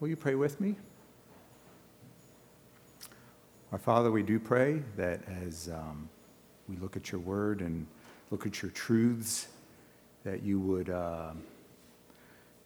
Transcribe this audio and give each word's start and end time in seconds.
Will 0.00 0.06
you 0.06 0.16
pray 0.16 0.36
with 0.36 0.60
me? 0.60 0.76
Our 3.72 3.78
Father, 3.78 4.12
we 4.12 4.22
do 4.22 4.38
pray 4.38 4.84
that 4.96 5.22
as 5.44 5.68
um, 5.68 6.08
we 6.68 6.76
look 6.76 6.96
at 6.96 7.10
your 7.10 7.20
word 7.20 7.60
and 7.60 7.84
look 8.30 8.46
at 8.46 8.62
your 8.62 8.70
truths, 8.70 9.48
that 10.22 10.44
you 10.44 10.60
would, 10.60 10.88
uh, 10.88 11.32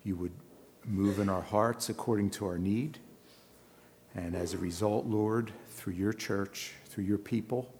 you 0.04 0.14
would 0.14 0.32
move 0.84 1.20
in 1.20 1.30
our 1.30 1.40
hearts 1.40 1.88
according 1.88 2.28
to 2.30 2.44
our 2.44 2.58
need. 2.58 2.98
And 4.14 4.36
as 4.36 4.52
a 4.52 4.58
result, 4.58 5.06
Lord, 5.06 5.52
through 5.70 5.94
your 5.94 6.12
church, 6.12 6.72
through 6.84 7.04
your 7.04 7.16
people, 7.16 7.72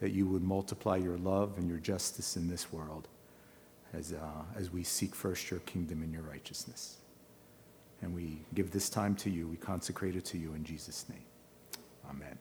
that 0.00 0.10
you 0.10 0.26
would 0.26 0.42
multiply 0.42 0.96
your 0.96 1.16
love 1.16 1.54
and 1.56 1.66
your 1.66 1.78
justice 1.78 2.36
in 2.36 2.50
this 2.50 2.70
world 2.70 3.08
as, 3.94 4.12
uh, 4.12 4.42
as 4.54 4.70
we 4.70 4.84
seek 4.84 5.14
first 5.14 5.50
your 5.50 5.60
kingdom 5.60 6.02
and 6.02 6.12
your 6.12 6.24
righteousness. 6.24 6.98
And 8.02 8.14
we 8.14 8.38
give 8.54 8.70
this 8.70 8.88
time 8.88 9.14
to 9.16 9.30
you. 9.30 9.48
We 9.48 9.56
consecrate 9.56 10.16
it 10.16 10.24
to 10.26 10.38
you 10.38 10.54
in 10.54 10.64
Jesus' 10.64 11.06
name. 11.08 11.24
Amen. 12.08 12.38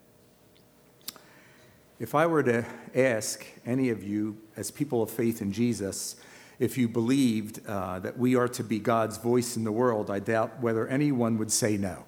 If 1.99 2.13
I 2.13 2.27
were 2.27 2.43
to 2.43 2.63
ask 2.93 3.45
any 3.65 3.89
of 3.89 4.03
you, 4.03 4.37
as 4.55 4.69
people 4.69 5.01
of 5.01 5.09
faith 5.09 5.41
in 5.41 5.51
Jesus, 5.51 6.15
if 6.59 6.77
you 6.77 6.87
believed 6.87 7.65
uh, 7.67 7.99
that 7.99 8.17
we 8.17 8.35
are 8.35 8.47
to 8.49 8.63
be 8.63 8.77
God's 8.79 9.17
voice 9.17 9.57
in 9.57 9.63
the 9.63 9.71
world, 9.71 10.11
I 10.11 10.19
doubt 10.19 10.61
whether 10.61 10.87
anyone 10.87 11.37
would 11.39 11.51
say 11.51 11.75
no. 11.75 12.05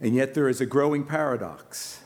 And 0.00 0.14
yet, 0.14 0.34
there 0.34 0.48
is 0.48 0.60
a 0.60 0.66
growing 0.66 1.04
paradox. 1.04 2.00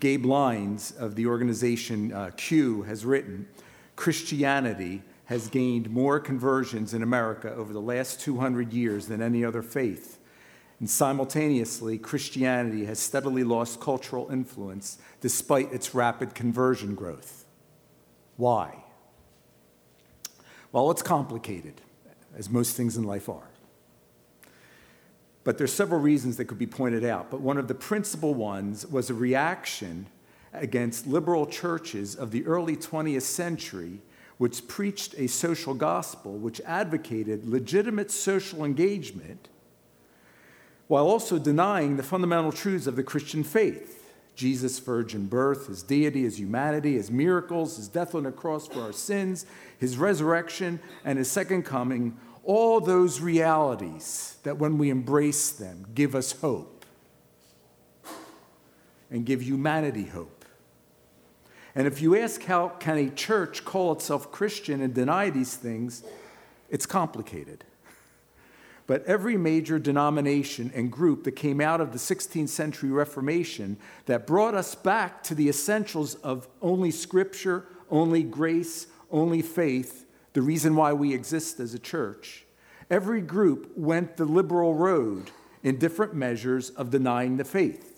Gabe 0.00 0.24
Lyons 0.24 0.92
of 0.92 1.14
the 1.14 1.26
organization 1.26 2.12
uh, 2.12 2.30
Q 2.36 2.82
has 2.82 3.04
written 3.04 3.48
Christianity 3.96 5.02
has 5.26 5.48
gained 5.48 5.90
more 5.90 6.20
conversions 6.20 6.92
in 6.92 7.02
America 7.02 7.52
over 7.52 7.72
the 7.72 7.80
last 7.80 8.20
200 8.20 8.72
years 8.72 9.06
than 9.06 9.22
any 9.22 9.44
other 9.44 9.62
faith. 9.62 10.18
And 10.80 10.90
simultaneously, 10.90 11.96
Christianity 11.98 12.84
has 12.84 12.98
steadily 12.98 13.44
lost 13.44 13.80
cultural 13.80 14.30
influence 14.30 14.98
despite 15.20 15.72
its 15.72 15.94
rapid 15.94 16.34
conversion 16.34 16.94
growth. 16.94 17.46
Why? 18.36 18.84
Well, 20.72 20.90
it's 20.90 21.02
complicated, 21.02 21.80
as 22.36 22.50
most 22.50 22.76
things 22.76 22.96
in 22.96 23.04
life 23.04 23.28
are. 23.28 23.48
But 25.44 25.58
there's 25.58 25.72
several 25.72 26.00
reasons 26.00 26.36
that 26.38 26.46
could 26.46 26.58
be 26.58 26.66
pointed 26.66 27.04
out. 27.04 27.30
But 27.30 27.40
one 27.40 27.58
of 27.58 27.68
the 27.68 27.74
principal 27.74 28.34
ones 28.34 28.86
was 28.86 29.08
a 29.08 29.14
reaction 29.14 30.08
against 30.52 31.06
liberal 31.06 31.46
churches 31.46 32.16
of 32.16 32.30
the 32.30 32.44
early 32.46 32.76
20th 32.76 33.22
century, 33.22 34.00
which 34.38 34.66
preached 34.66 35.14
a 35.16 35.26
social 35.26 35.74
gospel 35.74 36.32
which 36.32 36.60
advocated 36.62 37.46
legitimate 37.46 38.10
social 38.10 38.64
engagement 38.64 39.48
while 40.86 41.06
also 41.06 41.38
denying 41.38 41.96
the 41.96 42.02
fundamental 42.02 42.52
truths 42.52 42.86
of 42.86 42.96
the 42.96 43.02
Christian 43.02 43.42
faith 43.42 44.04
Jesus' 44.34 44.78
virgin 44.80 45.26
birth, 45.26 45.68
his 45.68 45.82
deity, 45.82 46.22
his 46.22 46.38
humanity, 46.38 46.94
his 46.94 47.10
miracles, 47.10 47.76
his 47.76 47.88
death 47.88 48.14
on 48.14 48.24
the 48.24 48.32
cross 48.32 48.66
for 48.66 48.80
our 48.80 48.92
sins, 48.92 49.46
his 49.78 49.96
resurrection, 49.96 50.80
and 51.04 51.18
his 51.18 51.30
second 51.30 51.62
coming. 51.62 52.16
All 52.42 52.80
those 52.80 53.20
realities 53.20 54.36
that, 54.42 54.58
when 54.58 54.76
we 54.76 54.90
embrace 54.90 55.50
them, 55.52 55.86
give 55.94 56.14
us 56.14 56.32
hope 56.32 56.84
and 59.10 59.24
give 59.24 59.42
humanity 59.42 60.04
hope. 60.04 60.33
And 61.74 61.86
if 61.86 62.00
you 62.00 62.16
ask 62.16 62.42
how 62.44 62.68
can 62.68 62.98
a 62.98 63.10
church 63.10 63.64
call 63.64 63.92
itself 63.92 64.30
Christian 64.30 64.80
and 64.80 64.94
deny 64.94 65.30
these 65.30 65.56
things, 65.56 66.04
it's 66.70 66.86
complicated. 66.86 67.64
But 68.86 69.04
every 69.06 69.36
major 69.36 69.78
denomination 69.78 70.70
and 70.74 70.92
group 70.92 71.24
that 71.24 71.32
came 71.32 71.60
out 71.60 71.80
of 71.80 71.92
the 71.92 71.98
16th 71.98 72.50
century 72.50 72.90
Reformation 72.90 73.78
that 74.06 74.26
brought 74.26 74.54
us 74.54 74.74
back 74.74 75.22
to 75.24 75.34
the 75.34 75.48
essentials 75.48 76.16
of 76.16 76.48
only 76.60 76.90
Scripture, 76.90 77.66
only 77.90 78.22
grace, 78.22 78.86
only 79.10 79.40
faith, 79.40 80.04
the 80.34 80.42
reason 80.42 80.76
why 80.76 80.92
we 80.92 81.14
exist 81.14 81.60
as 81.60 81.74
a 81.74 81.78
church, 81.78 82.44
every 82.90 83.20
group 83.20 83.72
went 83.76 84.16
the 84.16 84.24
liberal 84.24 84.74
road 84.74 85.30
in 85.62 85.78
different 85.78 86.14
measures 86.14 86.70
of 86.70 86.90
denying 86.90 87.36
the 87.36 87.44
faith. 87.44 87.93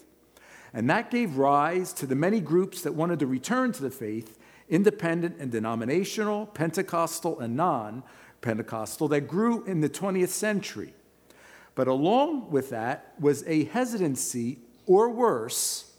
And 0.77 0.91
that 0.91 1.11
gave 1.11 1.39
rise 1.39 1.95
to 1.95 2.07
the 2.07 2.15
many 2.15 2.39
groups 2.39 2.83
that 2.83 2.93
wanted 2.93 3.21
to 3.21 3.27
return 3.27 3.73
to 3.73 3.83
the 3.83 3.91
faith, 3.91 4.39
independent 4.69 5.39
and 5.39 5.51
denominational, 5.51 6.45
Pentecostal 6.45 7.41
and 7.41 7.57
non, 7.57 8.03
Pentecostal 8.43 9.09
that 9.09 9.23
grew 9.23 9.65
in 9.65 9.81
the 9.81 9.89
20th 9.89 10.29
century. 10.29 10.93
But 11.75 11.89
along 11.89 12.51
with 12.51 12.69
that 12.69 13.15
was 13.19 13.43
a 13.47 13.65
hesitancy, 13.65 14.59
or 14.85 15.09
worse, 15.09 15.93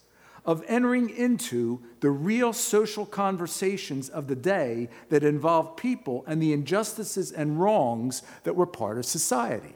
of 0.45 0.63
entering 0.67 1.09
into 1.09 1.81
the 2.01 2.11
real 2.11 2.53
social 2.53 3.07
conversations 3.07 4.09
of 4.09 4.27
the 4.27 4.35
day 4.35 4.89
that 5.09 5.23
involved 5.23 5.77
people 5.77 6.23
and 6.27 6.39
the 6.39 6.53
injustices 6.53 7.31
and 7.31 7.59
wrongs 7.59 8.21
that 8.43 8.55
were 8.55 8.67
part 8.67 8.99
of 8.99 9.07
society. 9.07 9.75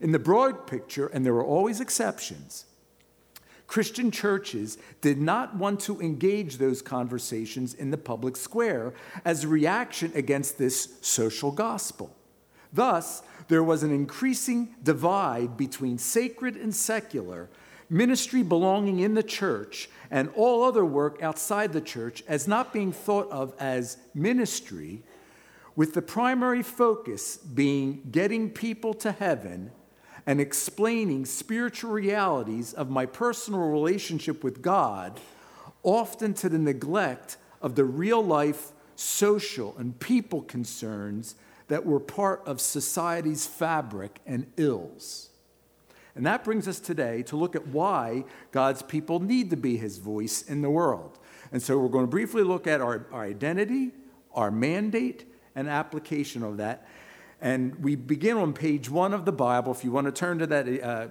In 0.00 0.10
the 0.10 0.18
broad 0.18 0.66
picture, 0.66 1.06
and 1.06 1.24
there 1.24 1.34
were 1.34 1.46
always 1.46 1.80
exceptions, 1.80 2.64
Christian 3.72 4.10
churches 4.10 4.76
did 5.00 5.18
not 5.18 5.56
want 5.56 5.80
to 5.80 5.98
engage 5.98 6.58
those 6.58 6.82
conversations 6.82 7.72
in 7.72 7.90
the 7.90 7.96
public 7.96 8.36
square 8.36 8.92
as 9.24 9.44
a 9.44 9.48
reaction 9.48 10.12
against 10.14 10.58
this 10.58 10.98
social 11.00 11.50
gospel. 11.50 12.14
Thus, 12.70 13.22
there 13.48 13.62
was 13.62 13.82
an 13.82 13.90
increasing 13.90 14.74
divide 14.82 15.56
between 15.56 15.96
sacred 15.96 16.54
and 16.54 16.74
secular, 16.74 17.48
ministry 17.88 18.42
belonging 18.42 19.00
in 19.00 19.14
the 19.14 19.22
church, 19.22 19.88
and 20.10 20.28
all 20.36 20.64
other 20.64 20.84
work 20.84 21.22
outside 21.22 21.72
the 21.72 21.80
church 21.80 22.22
as 22.28 22.46
not 22.46 22.74
being 22.74 22.92
thought 22.92 23.30
of 23.30 23.54
as 23.58 23.96
ministry, 24.12 25.02
with 25.76 25.94
the 25.94 26.02
primary 26.02 26.62
focus 26.62 27.38
being 27.38 28.02
getting 28.10 28.50
people 28.50 28.92
to 28.92 29.12
heaven 29.12 29.70
and 30.26 30.40
explaining 30.40 31.24
spiritual 31.24 31.90
realities 31.90 32.72
of 32.72 32.90
my 32.90 33.06
personal 33.06 33.60
relationship 33.60 34.44
with 34.44 34.62
God, 34.62 35.20
often 35.82 36.34
to 36.34 36.48
the 36.48 36.58
neglect 36.58 37.36
of 37.60 37.74
the 37.74 37.84
real 37.84 38.24
life 38.24 38.72
social 38.94 39.74
and 39.78 39.98
people 39.98 40.42
concerns 40.42 41.34
that 41.68 41.86
were 41.86 42.00
part 42.00 42.42
of 42.46 42.60
society's 42.60 43.46
fabric 43.46 44.20
and 44.26 44.46
ills. 44.56 45.30
And 46.14 46.26
that 46.26 46.44
brings 46.44 46.68
us 46.68 46.78
today 46.78 47.22
to 47.24 47.36
look 47.36 47.56
at 47.56 47.66
why 47.68 48.24
God's 48.50 48.82
people 48.82 49.20
need 49.20 49.50
to 49.50 49.56
be 49.56 49.78
his 49.78 49.98
voice 49.98 50.42
in 50.42 50.60
the 50.60 50.70
world. 50.70 51.18
And 51.50 51.62
so 51.62 51.78
we're 51.78 51.88
going 51.88 52.04
to 52.04 52.10
briefly 52.10 52.42
look 52.42 52.66
at 52.66 52.80
our, 52.80 53.06
our 53.12 53.22
identity, 53.22 53.92
our 54.34 54.50
mandate, 54.50 55.24
and 55.54 55.68
application 55.68 56.42
of 56.42 56.58
that. 56.58 56.86
And 57.42 57.74
we 57.82 57.96
begin 57.96 58.36
on 58.36 58.52
page 58.52 58.88
one 58.88 59.12
of 59.12 59.24
the 59.24 59.32
Bible. 59.32 59.72
If 59.72 59.82
you 59.82 59.90
want 59.90 60.06
to 60.06 60.12
turn 60.12 60.38
to 60.38 60.46
that, 60.46 60.82
uh, 60.82 61.08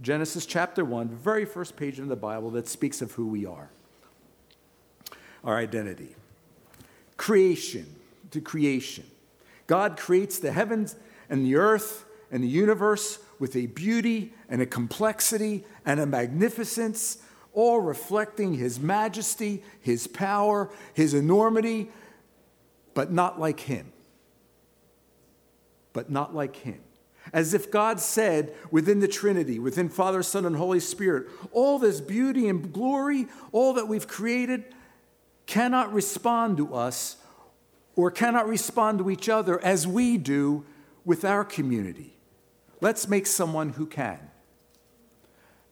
Genesis 0.00 0.46
chapter 0.46 0.84
one, 0.84 1.08
very 1.08 1.44
first 1.44 1.76
page 1.76 1.98
in 1.98 2.06
the 2.06 2.16
Bible 2.16 2.50
that 2.52 2.68
speaks 2.68 3.02
of 3.02 3.10
who 3.10 3.26
we 3.26 3.44
are, 3.44 3.70
our 5.42 5.58
identity. 5.58 6.14
Creation, 7.16 7.92
to 8.30 8.40
creation. 8.40 9.04
God 9.66 9.96
creates 9.96 10.38
the 10.38 10.52
heavens 10.52 10.94
and 11.28 11.44
the 11.44 11.56
earth 11.56 12.04
and 12.30 12.44
the 12.44 12.48
universe 12.48 13.18
with 13.40 13.56
a 13.56 13.66
beauty 13.66 14.32
and 14.48 14.62
a 14.62 14.66
complexity 14.66 15.64
and 15.84 15.98
a 15.98 16.06
magnificence, 16.06 17.18
all 17.52 17.80
reflecting 17.80 18.54
His 18.54 18.78
majesty, 18.78 19.64
His 19.80 20.06
power, 20.06 20.70
His 20.92 21.14
enormity, 21.14 21.90
but 22.94 23.10
not 23.10 23.40
like 23.40 23.58
Him 23.58 23.90
but 25.94 26.10
not 26.10 26.34
like 26.34 26.56
him. 26.56 26.80
As 27.32 27.54
if 27.54 27.70
God 27.70 28.00
said 28.00 28.52
within 28.70 29.00
the 29.00 29.08
Trinity, 29.08 29.58
within 29.58 29.88
Father, 29.88 30.22
Son, 30.22 30.44
and 30.44 30.56
Holy 30.56 30.80
Spirit, 30.80 31.28
all 31.52 31.78
this 31.78 32.02
beauty 32.02 32.46
and 32.48 32.70
glory, 32.70 33.28
all 33.50 33.72
that 33.72 33.88
we've 33.88 34.06
created, 34.06 34.64
cannot 35.46 35.90
respond 35.94 36.58
to 36.58 36.74
us 36.74 37.16
or 37.96 38.10
cannot 38.10 38.46
respond 38.46 38.98
to 38.98 39.08
each 39.08 39.30
other 39.30 39.62
as 39.64 39.86
we 39.86 40.18
do 40.18 40.66
with 41.06 41.24
our 41.24 41.44
community. 41.44 42.14
Let's 42.82 43.08
make 43.08 43.26
someone 43.26 43.70
who 43.70 43.86
can. 43.86 44.20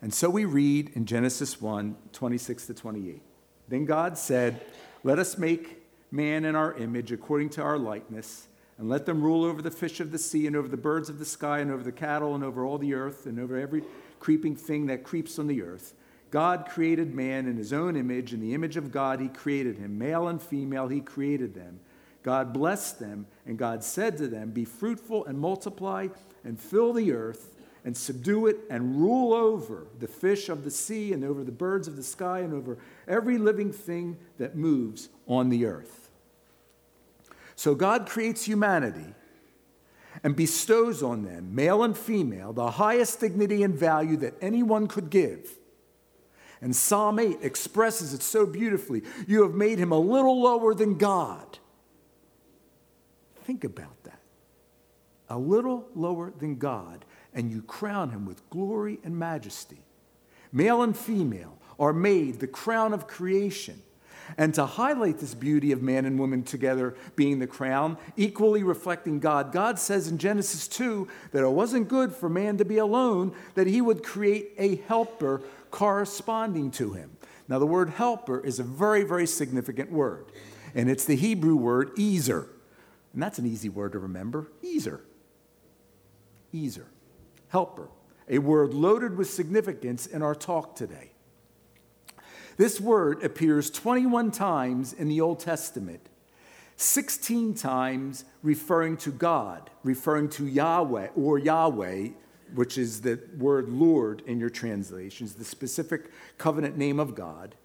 And 0.00 0.14
so 0.14 0.30
we 0.30 0.44
read 0.44 0.90
in 0.94 1.04
Genesis 1.04 1.60
1 1.60 1.96
26 2.12 2.66
to 2.66 2.74
28. 2.74 3.22
Then 3.68 3.84
God 3.84 4.16
said, 4.16 4.60
Let 5.04 5.18
us 5.18 5.36
make 5.36 5.82
man 6.10 6.44
in 6.44 6.56
our 6.56 6.74
image 6.74 7.12
according 7.12 7.50
to 7.50 7.62
our 7.62 7.78
likeness 7.78 8.48
and 8.78 8.88
let 8.88 9.06
them 9.06 9.22
rule 9.22 9.44
over 9.44 9.62
the 9.62 9.70
fish 9.70 10.00
of 10.00 10.10
the 10.10 10.18
sea 10.18 10.46
and 10.46 10.56
over 10.56 10.68
the 10.68 10.76
birds 10.76 11.08
of 11.08 11.18
the 11.18 11.24
sky 11.24 11.58
and 11.58 11.70
over 11.70 11.82
the 11.82 11.92
cattle 11.92 12.34
and 12.34 12.42
over 12.42 12.64
all 12.64 12.78
the 12.78 12.94
earth 12.94 13.26
and 13.26 13.38
over 13.38 13.56
every 13.56 13.82
creeping 14.18 14.56
thing 14.56 14.86
that 14.86 15.04
creeps 15.04 15.38
on 15.38 15.46
the 15.46 15.62
earth. 15.62 15.94
God 16.30 16.66
created 16.68 17.14
man 17.14 17.46
in 17.46 17.56
his 17.56 17.72
own 17.72 17.94
image. 17.94 18.32
In 18.32 18.40
the 18.40 18.54
image 18.54 18.78
of 18.78 18.90
God, 18.90 19.20
he 19.20 19.28
created 19.28 19.78
him. 19.78 19.98
Male 19.98 20.28
and 20.28 20.40
female, 20.40 20.88
he 20.88 21.00
created 21.00 21.54
them. 21.54 21.80
God 22.22 22.52
blessed 22.52 23.00
them, 23.00 23.26
and 23.46 23.58
God 23.58 23.84
said 23.84 24.16
to 24.18 24.28
them, 24.28 24.50
Be 24.50 24.64
fruitful 24.64 25.26
and 25.26 25.38
multiply 25.38 26.08
and 26.44 26.58
fill 26.58 26.92
the 26.92 27.12
earth 27.12 27.54
and 27.84 27.96
subdue 27.96 28.46
it 28.46 28.58
and 28.70 29.00
rule 29.00 29.34
over 29.34 29.88
the 29.98 30.06
fish 30.06 30.48
of 30.48 30.64
the 30.64 30.70
sea 30.70 31.12
and 31.12 31.24
over 31.24 31.42
the 31.44 31.52
birds 31.52 31.88
of 31.88 31.96
the 31.96 32.02
sky 32.02 32.40
and 32.40 32.54
over 32.54 32.78
every 33.08 33.38
living 33.38 33.72
thing 33.72 34.16
that 34.38 34.56
moves 34.56 35.08
on 35.26 35.48
the 35.48 35.66
earth. 35.66 36.01
So 37.56 37.74
God 37.74 38.08
creates 38.08 38.44
humanity 38.44 39.14
and 40.22 40.36
bestows 40.36 41.02
on 41.02 41.24
them, 41.24 41.54
male 41.54 41.82
and 41.82 41.96
female, 41.96 42.52
the 42.52 42.72
highest 42.72 43.20
dignity 43.20 43.62
and 43.62 43.74
value 43.74 44.16
that 44.18 44.34
anyone 44.40 44.86
could 44.86 45.10
give. 45.10 45.58
And 46.60 46.74
Psalm 46.76 47.18
8 47.18 47.38
expresses 47.42 48.14
it 48.14 48.22
so 48.22 48.46
beautifully. 48.46 49.02
You 49.26 49.42
have 49.42 49.54
made 49.54 49.78
him 49.78 49.90
a 49.90 49.98
little 49.98 50.40
lower 50.40 50.74
than 50.74 50.96
God. 50.96 51.58
Think 53.44 53.64
about 53.64 54.04
that. 54.04 54.20
A 55.28 55.38
little 55.38 55.88
lower 55.94 56.32
than 56.38 56.56
God, 56.56 57.04
and 57.34 57.50
you 57.50 57.62
crown 57.62 58.10
him 58.10 58.26
with 58.26 58.48
glory 58.50 59.00
and 59.02 59.16
majesty. 59.16 59.82
Male 60.52 60.82
and 60.82 60.96
female 60.96 61.58
are 61.80 61.92
made 61.92 62.38
the 62.38 62.46
crown 62.46 62.92
of 62.92 63.08
creation. 63.08 63.82
And 64.36 64.54
to 64.54 64.66
highlight 64.66 65.18
this 65.18 65.34
beauty 65.34 65.72
of 65.72 65.82
man 65.82 66.04
and 66.04 66.18
woman 66.18 66.42
together 66.42 66.94
being 67.16 67.38
the 67.38 67.46
crown, 67.46 67.98
equally 68.16 68.62
reflecting 68.62 69.20
God, 69.20 69.52
God 69.52 69.78
says 69.78 70.08
in 70.08 70.18
Genesis 70.18 70.68
2 70.68 71.08
that 71.32 71.44
it 71.44 71.50
wasn't 71.50 71.88
good 71.88 72.12
for 72.12 72.28
man 72.28 72.56
to 72.58 72.64
be 72.64 72.78
alone, 72.78 73.34
that 73.54 73.66
he 73.66 73.80
would 73.80 74.02
create 74.02 74.52
a 74.58 74.76
helper 74.76 75.42
corresponding 75.70 76.70
to 76.72 76.92
him. 76.92 77.16
Now, 77.48 77.58
the 77.58 77.66
word 77.66 77.90
helper 77.90 78.40
is 78.40 78.58
a 78.58 78.62
very, 78.62 79.02
very 79.04 79.26
significant 79.26 79.90
word, 79.90 80.26
and 80.74 80.88
it's 80.88 81.04
the 81.04 81.16
Hebrew 81.16 81.56
word 81.56 81.90
ezer. 81.98 82.48
And 83.12 83.22
that's 83.22 83.38
an 83.38 83.46
easy 83.46 83.68
word 83.68 83.92
to 83.92 83.98
remember 83.98 84.50
ezer. 84.64 85.02
Ezer. 86.54 86.86
Helper. 87.48 87.88
A 88.28 88.38
word 88.38 88.72
loaded 88.72 89.16
with 89.16 89.28
significance 89.28 90.06
in 90.06 90.22
our 90.22 90.34
talk 90.34 90.76
today. 90.76 91.10
This 92.62 92.80
word 92.80 93.24
appears 93.24 93.70
21 93.72 94.30
times 94.30 94.92
in 94.92 95.08
the 95.08 95.20
Old 95.20 95.40
Testament, 95.40 96.08
16 96.76 97.54
times 97.54 98.24
referring 98.40 98.98
to 98.98 99.10
God, 99.10 99.68
referring 99.82 100.28
to 100.28 100.46
Yahweh 100.46 101.08
or 101.16 101.40
Yahweh, 101.40 102.10
which 102.54 102.78
is 102.78 103.00
the 103.00 103.18
word 103.36 103.68
Lord 103.68 104.22
in 104.28 104.38
your 104.38 104.48
translations, 104.48 105.34
the 105.34 105.44
specific 105.44 106.12
covenant 106.38 106.76
name 106.76 107.00
of 107.00 107.16
God, 107.16 107.56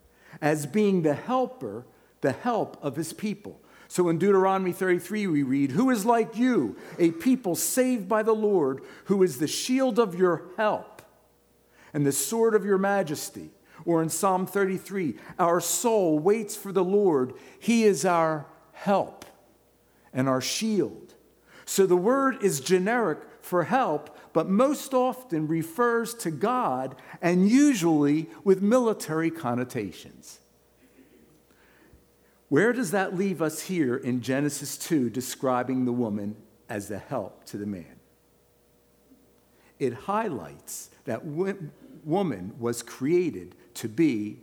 as 0.42 0.66
being 0.66 1.04
the 1.04 1.14
helper, 1.14 1.86
the 2.22 2.32
help 2.32 2.84
of 2.84 2.96
his 2.96 3.14
people. 3.14 3.62
So 3.88 4.10
in 4.10 4.18
Deuteronomy 4.18 4.72
33, 4.72 5.28
we 5.28 5.44
read, 5.44 5.74
Who 5.74 5.92
is 5.92 6.08
like 6.08 6.36
you, 6.36 6.76
a 6.98 7.12
people 7.12 7.54
saved 7.54 8.10
by 8.10 8.24
the 8.24 8.34
Lord, 8.34 8.82
who 9.06 9.22
is 9.22 9.38
the 9.38 9.46
shield 9.46 10.00
of 10.00 10.18
your 10.18 10.46
help 10.58 11.04
and 11.94 12.04
the 12.04 12.12
sword 12.12 12.56
of 12.56 12.66
your 12.66 12.80
majesty? 12.80 13.52
Or 13.86 14.02
in 14.02 14.10
Psalm 14.10 14.46
33, 14.46 15.16
our 15.40 15.62
soul 15.62 16.20
waits 16.20 16.56
for 16.56 16.72
the 16.72 16.84
Lord. 16.84 17.34
He 17.60 17.84
is 17.84 18.06
our 18.06 18.46
help 18.74 19.26
and 20.14 20.28
our 20.28 20.42
shield. 20.42 21.14
So 21.66 21.86
the 21.86 21.98
word 21.98 22.42
is 22.42 22.60
generic 22.60 23.20
for 23.42 23.64
help, 23.64 24.18
but 24.34 24.50
most 24.50 24.94
often 24.94 25.48
refers 25.48 26.14
to 26.16 26.32
God 26.32 26.96
and 27.22 27.50
usually 27.50 28.30
with 28.44 28.62
military 28.62 29.30
connotations. 29.32 30.40
Where 32.50 32.72
does 32.72 32.92
that 32.92 33.18
leave 33.18 33.42
us 33.42 33.64
here 33.64 33.98
in 33.98 34.22
Genesis 34.22 34.78
2 34.78 35.10
describing 35.10 35.86
the 35.86 35.92
woman 35.92 36.38
as 36.70 36.88
the 36.88 36.98
help 36.98 37.44
to 37.46 37.58
the 37.58 37.66
man? 37.66 38.00
It 39.80 39.94
highlights 39.94 40.90
that 41.06 41.26
woman 41.26 42.54
was 42.58 42.82
created 42.82 43.56
to 43.78 43.88
be 43.88 44.40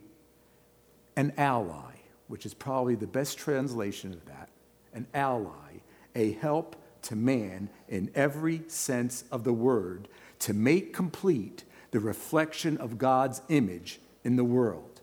an 1.17 1.33
ally, 1.37 1.93
which 2.29 2.47
is 2.47 2.55
probably 2.55 2.95
the 2.95 3.07
best 3.07 3.39
translation 3.39 4.13
of 4.13 4.25
that 4.27 4.49
an 4.93 5.07
ally, 5.13 5.81
a 6.15 6.33
help 6.35 6.77
to 7.03 7.17
man 7.17 7.69
in 7.89 8.09
every 8.15 8.63
sense 8.69 9.25
of 9.33 9.43
the 9.43 9.53
word, 9.53 10.07
to 10.39 10.55
make 10.55 10.95
complete 10.95 11.65
the 11.91 11.99
reflection 11.99 12.77
of 12.79 12.97
God's 12.97 13.43
image 13.49 13.99
in 14.23 14.37
the 14.37 14.45
world. 14.45 15.01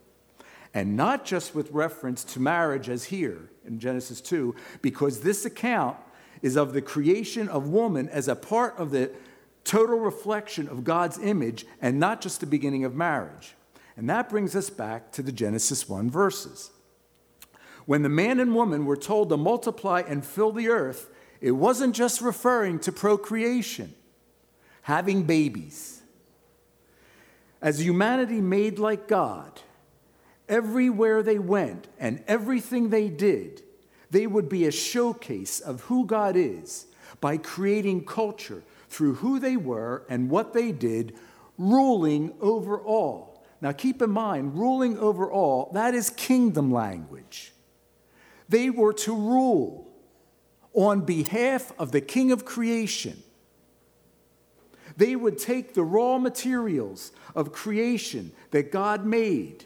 And 0.74 0.96
not 0.96 1.26
just 1.26 1.54
with 1.54 1.70
reference 1.72 2.24
to 2.24 2.40
marriage 2.40 2.88
as 2.88 3.04
here 3.06 3.50
in 3.66 3.80
Genesis 3.80 4.22
2, 4.22 4.56
because 4.82 5.20
this 5.20 5.44
account 5.44 5.98
is 6.42 6.56
of 6.56 6.72
the 6.72 6.82
creation 6.82 7.50
of 7.50 7.68
woman 7.68 8.08
as 8.08 8.30
a 8.30 8.36
part 8.36 8.78
of 8.78 8.92
the 8.92 9.12
total 9.66 10.00
reflection 10.00 10.70
of 10.70 10.86
God's 10.86 11.20
image 11.20 11.66
and 11.82 12.00
not 12.00 12.22
just 12.22 12.40
the 12.40 12.46
beginning 12.46 12.86
of 12.86 12.96
marriage. 12.96 13.56
And 13.98 14.10
that 14.10 14.30
brings 14.30 14.56
us 14.56 14.70
back 14.70 15.12
to 15.14 15.22
the 15.22 15.32
Genesis 15.32 15.88
1 15.88 16.10
verses. 16.10 16.72
When 17.86 18.04
the 18.04 18.10
man 18.10 18.40
and 18.40 18.56
woman 18.56 18.86
were 18.86 18.98
told 18.98 19.30
to 19.30 19.38
multiply 19.38 20.04
and 20.08 20.26
fill 20.26 20.52
the 20.52 20.70
earth, 20.70 21.10
it 21.42 21.52
wasn't 21.52 21.96
just 21.96 22.22
referring 22.22 22.80
to 22.80 22.92
procreation, 22.92 23.94
having 24.84 25.24
babies. 25.24 26.02
As 27.62 27.80
humanity 27.84 28.42
made 28.42 28.80
like 28.80 29.08
God, 29.08 29.60
everywhere 30.48 31.24
they 31.24 31.40
went 31.40 31.88
and 32.00 32.24
everything 32.28 32.90
they 32.90 33.10
did, 33.10 33.62
they 34.10 34.28
would 34.28 34.50
be 34.50 34.66
a 34.66 34.72
showcase 34.72 35.60
of 35.60 35.82
who 35.82 36.06
God 36.06 36.36
is 36.36 36.88
by 37.20 37.38
creating 37.38 38.06
culture 38.06 38.64
through 38.90 39.16
who 39.16 39.40
they 39.40 39.58
were 39.58 40.04
and 40.10 40.30
what 40.30 40.54
they 40.54 40.72
did, 40.72 41.16
ruling 41.58 42.34
over 42.42 42.78
all. 42.80 43.31
Now, 43.62 43.72
keep 43.72 44.02
in 44.02 44.10
mind, 44.10 44.58
ruling 44.58 44.98
over 44.98 45.32
all, 45.32 45.70
that 45.74 45.94
is 45.94 46.10
kingdom 46.10 46.72
language. 46.72 47.54
They 48.50 48.70
were 48.70 48.94
to 48.94 49.16
rule 49.16 49.88
on 50.74 51.02
behalf 51.02 51.72
of 51.78 51.92
the 51.92 52.02
king 52.02 52.32
of 52.32 52.44
creation. 52.44 53.22
They 54.98 55.16
would 55.16 55.38
take 55.38 55.74
the 55.74 55.84
raw 55.84 56.18
materials 56.18 57.12
of 57.36 57.54
creation 57.54 58.32
that 58.50 58.72
God 58.72 59.06
made 59.06 59.66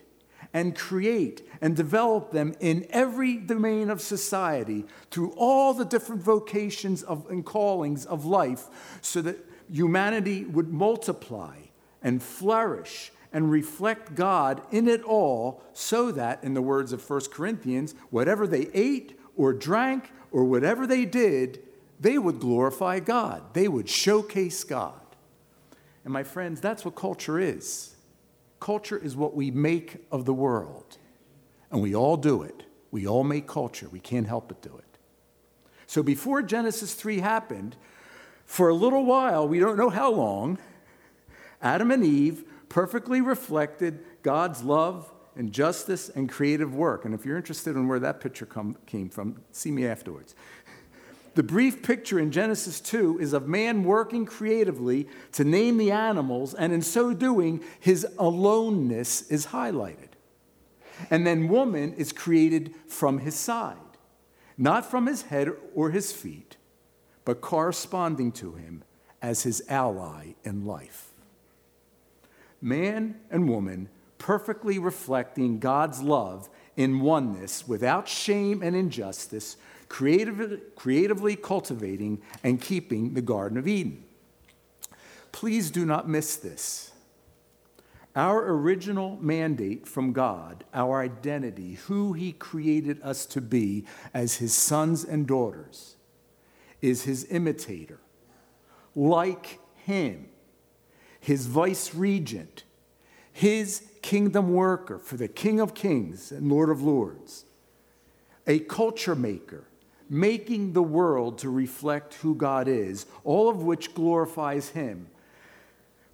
and 0.54 0.76
create 0.76 1.48
and 1.62 1.76
develop 1.76 2.32
them 2.32 2.54
in 2.60 2.86
every 2.90 3.38
domain 3.38 3.90
of 3.90 4.02
society 4.02 4.86
through 5.10 5.34
all 5.36 5.74
the 5.74 5.86
different 5.86 6.22
vocations 6.22 7.02
of, 7.04 7.30
and 7.30 7.46
callings 7.46 8.06
of 8.06 8.26
life 8.26 8.68
so 9.02 9.22
that 9.22 9.38
humanity 9.70 10.46
would 10.46 10.72
multiply 10.72 11.58
and 12.02 12.22
flourish 12.22 13.12
and 13.36 13.52
reflect 13.52 14.16
God 14.16 14.62
in 14.72 14.88
it 14.88 15.04
all, 15.04 15.62
so 15.74 16.10
that, 16.10 16.42
in 16.42 16.54
the 16.54 16.62
words 16.62 16.94
of 16.94 17.08
1 17.08 17.20
Corinthians, 17.34 17.94
whatever 18.10 18.48
they 18.48 18.70
ate 18.74 19.20
or 19.36 19.52
drank 19.52 20.14
or 20.32 20.46
whatever 20.46 20.88
they 20.88 21.04
did, 21.04 21.60
they 22.00 22.18
would 22.18 22.40
glorify 22.40 23.02
God. 23.02 23.44
They 23.52 23.68
would 23.68 23.90
showcase 23.90 24.64
God. 24.64 25.02
And 26.06 26.14
my 26.14 26.24
friends, 26.24 26.62
that's 26.62 26.86
what 26.86 26.96
culture 26.96 27.38
is. 27.38 27.98
Culture 28.62 28.98
is 28.98 29.18
what 29.18 29.36
we 29.36 29.52
make 29.52 30.08
of 30.14 30.24
the 30.24 30.34
world. 30.34 30.98
And 31.72 31.82
we 31.82 31.94
all 31.94 32.16
do 32.16 32.42
it. 32.42 32.64
We 32.90 33.06
all 33.06 33.26
make 33.26 33.48
culture. 33.48 33.90
We 33.90 34.00
can't 34.00 34.28
help 34.28 34.48
but 34.48 34.62
do 34.62 34.78
it. 34.78 34.98
So 35.88 36.02
before 36.02 36.42
Genesis 36.42 36.94
3 36.94 37.20
happened, 37.20 37.76
for 38.46 38.70
a 38.70 38.74
little 38.74 39.04
while, 39.04 39.46
we 39.46 39.60
don't 39.60 39.76
know 39.76 39.90
how 39.90 40.10
long, 40.10 40.58
Adam 41.62 41.92
and 41.92 42.06
Eve 42.06 42.46
perfectly 42.76 43.22
reflected 43.22 44.04
God's 44.22 44.62
love 44.62 45.10
and 45.38 45.54
justice 45.54 46.10
and 46.10 46.30
creative 46.30 46.76
work. 46.76 47.06
And 47.06 47.16
if 47.16 47.26
you're 47.26 47.38
interested 47.38 47.78
in 47.78 47.88
where 47.88 48.02
that 48.02 48.20
picture 48.20 48.46
come, 48.46 48.76
came 48.86 49.08
from, 49.08 49.42
see 49.54 49.72
me 49.72 49.88
afterwards. 49.88 50.36
The 51.36 51.44
brief 51.44 51.82
picture 51.82 52.20
in 52.20 52.34
Genesis 52.34 52.82
2 52.82 53.20
is 53.20 53.32
of 53.32 53.48
man 53.48 53.86
working 53.86 54.26
creatively 54.26 55.08
to 55.32 55.46
name 55.46 55.78
the 55.78 55.92
animals, 55.92 56.54
and 56.54 56.74
in 56.74 56.82
so 56.82 57.14
doing, 57.14 57.64
his 57.80 58.06
aloneness 58.20 59.22
is 59.32 59.48
highlighted. 59.48 60.10
And 61.10 61.26
then 61.26 61.48
woman 61.48 61.94
is 61.94 62.12
created 62.12 62.76
from 62.90 63.20
his 63.20 63.36
side, 63.36 63.78
not 64.58 64.86
from 64.86 65.08
his 65.08 65.22
head 65.22 65.50
or 65.74 65.92
his 65.92 66.12
feet, 66.12 66.58
but 67.24 67.40
corresponding 67.40 68.34
to 68.34 68.56
him 68.56 68.84
as 69.22 69.44
his 69.44 69.64
ally 69.70 70.34
in 70.44 70.66
life 70.66 71.14
man 72.66 73.16
and 73.30 73.48
woman 73.48 73.88
perfectly 74.18 74.80
reflecting 74.80 75.60
God's 75.60 76.02
love 76.02 76.50
in 76.76 77.00
oneness 77.00 77.68
without 77.68 78.08
shame 78.08 78.64
and 78.64 78.76
injustice, 78.76 79.56
creatively, 79.88 80.60
creatively 80.76 81.36
cultivating 81.36 82.22
and 82.44 82.60
keeping 82.60 83.14
the 83.14 83.22
Garden 83.22 83.58
of 83.60 83.68
Eden. 83.68 84.04
Please 85.32 85.70
do 85.70 85.86
not 85.86 86.10
miss 86.10 86.38
this. 86.38 86.92
Our 88.16 88.52
original 88.52 89.18
mandate 89.22 89.88
from 89.88 90.12
God, 90.12 90.64
our 90.74 91.02
identity, 91.02 91.74
who 91.74 92.14
He 92.14 92.32
created 92.32 93.00
us 93.04 93.26
to 93.28 93.42
be 93.42 93.86
as 94.14 94.38
His 94.38 94.56
sons 94.56 95.04
and 95.04 95.28
daughters, 95.28 95.98
is 96.82 97.04
His 97.04 97.28
imitator, 97.30 98.00
like 98.96 99.60
Him, 99.76 100.30
His 101.26 101.46
vice 101.48 101.94
regent, 101.94 102.64
His 103.32 103.84
kingdom 104.02 104.54
worker 104.54 105.00
for 105.00 105.18
the 105.18 105.28
King 105.28 105.60
of 105.60 105.74
Kings 105.74 106.32
and 106.32 106.50
Lord 106.50 106.70
of 106.70 106.82
Lords, 106.82 107.46
a 108.48 108.60
culture 108.60 109.16
maker, 109.16 109.66
making 110.10 110.74
the 110.74 110.84
world 110.84 111.40
to 111.40 111.50
reflect 111.50 112.14
who 112.16 112.36
God 112.36 112.68
is, 112.68 113.06
all 113.24 113.50
of 113.50 113.64
which 113.64 113.96
glorifies 113.96 114.70
Him 114.70 115.08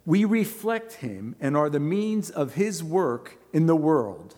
we 0.04 0.24
reflect 0.24 0.94
him 0.94 1.36
and 1.40 1.56
are 1.56 1.70
the 1.70 1.80
means 1.80 2.30
of 2.30 2.54
his 2.54 2.82
work 2.82 3.38
in 3.52 3.66
the 3.66 3.76
world. 3.76 4.34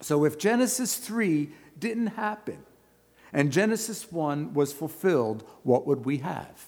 So 0.00 0.24
if 0.24 0.38
Genesis 0.38 0.96
3 0.96 1.50
didn't 1.78 2.08
happen 2.08 2.58
and 3.32 3.50
Genesis 3.50 4.12
1 4.12 4.54
was 4.54 4.72
fulfilled, 4.72 5.44
what 5.62 5.86
would 5.86 6.04
we 6.04 6.18
have? 6.18 6.66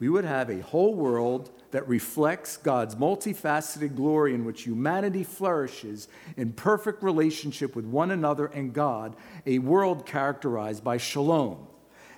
We 0.00 0.08
would 0.08 0.24
have 0.24 0.50
a 0.50 0.60
whole 0.60 0.94
world 0.94 1.50
that 1.70 1.86
reflects 1.86 2.56
God's 2.56 2.96
multifaceted 2.96 3.94
glory 3.94 4.34
in 4.34 4.44
which 4.44 4.62
humanity 4.62 5.22
flourishes 5.22 6.08
in 6.36 6.52
perfect 6.52 7.02
relationship 7.02 7.76
with 7.76 7.84
one 7.84 8.10
another 8.10 8.46
and 8.46 8.72
God, 8.72 9.14
a 9.46 9.60
world 9.60 10.04
characterized 10.04 10.82
by 10.82 10.96
shalom 10.96 11.68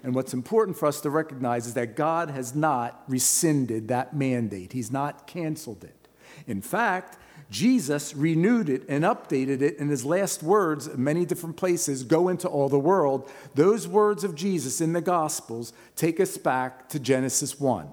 and 0.03 0.15
what's 0.15 0.35
important 0.35 0.77
for 0.77 0.87
us 0.87 1.01
to 1.03 1.11
recognize 1.11 1.67
is 1.67 1.75
that 1.75 1.95
God 1.95 2.31
has 2.31 2.55
not 2.55 3.05
rescinded 3.07 3.89
that 3.89 4.15
mandate, 4.15 4.73
He's 4.73 4.91
not 4.91 5.27
canceled 5.27 5.85
it. 5.85 6.09
In 6.47 6.61
fact, 6.61 7.19
Jesus 7.53 8.17
renewed 8.17 8.71
it 8.71 8.83
and 8.89 9.05
updated 9.05 9.61
it 9.61 9.77
in 9.77 9.91
his 9.91 10.07
last 10.07 10.43
words, 10.43 10.89
many 10.97 11.27
different 11.27 11.59
places, 11.59 12.03
go 12.03 12.31
into 12.31 12.49
all 12.49 12.71
the 12.71 12.79
world. 12.79 13.31
Those 13.55 13.87
words 13.87 14.25
of 14.25 14.35
Jesus 14.35 14.81
in 14.81 14.95
the 14.95 15.03
Gospels 15.03 15.75
take 15.95 16.19
us 16.19 16.39
back 16.39 16.89
to 16.89 16.99
Genesis 16.99 17.61
1 17.61 17.89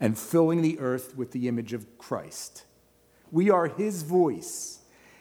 and 0.00 0.18
filling 0.18 0.60
the 0.60 0.80
earth 0.80 1.16
with 1.16 1.30
the 1.30 1.46
image 1.46 1.72
of 1.72 1.96
Christ. 1.98 2.64
We 3.30 3.48
are 3.48 3.68
his 3.68 4.02
voice, 4.02 4.80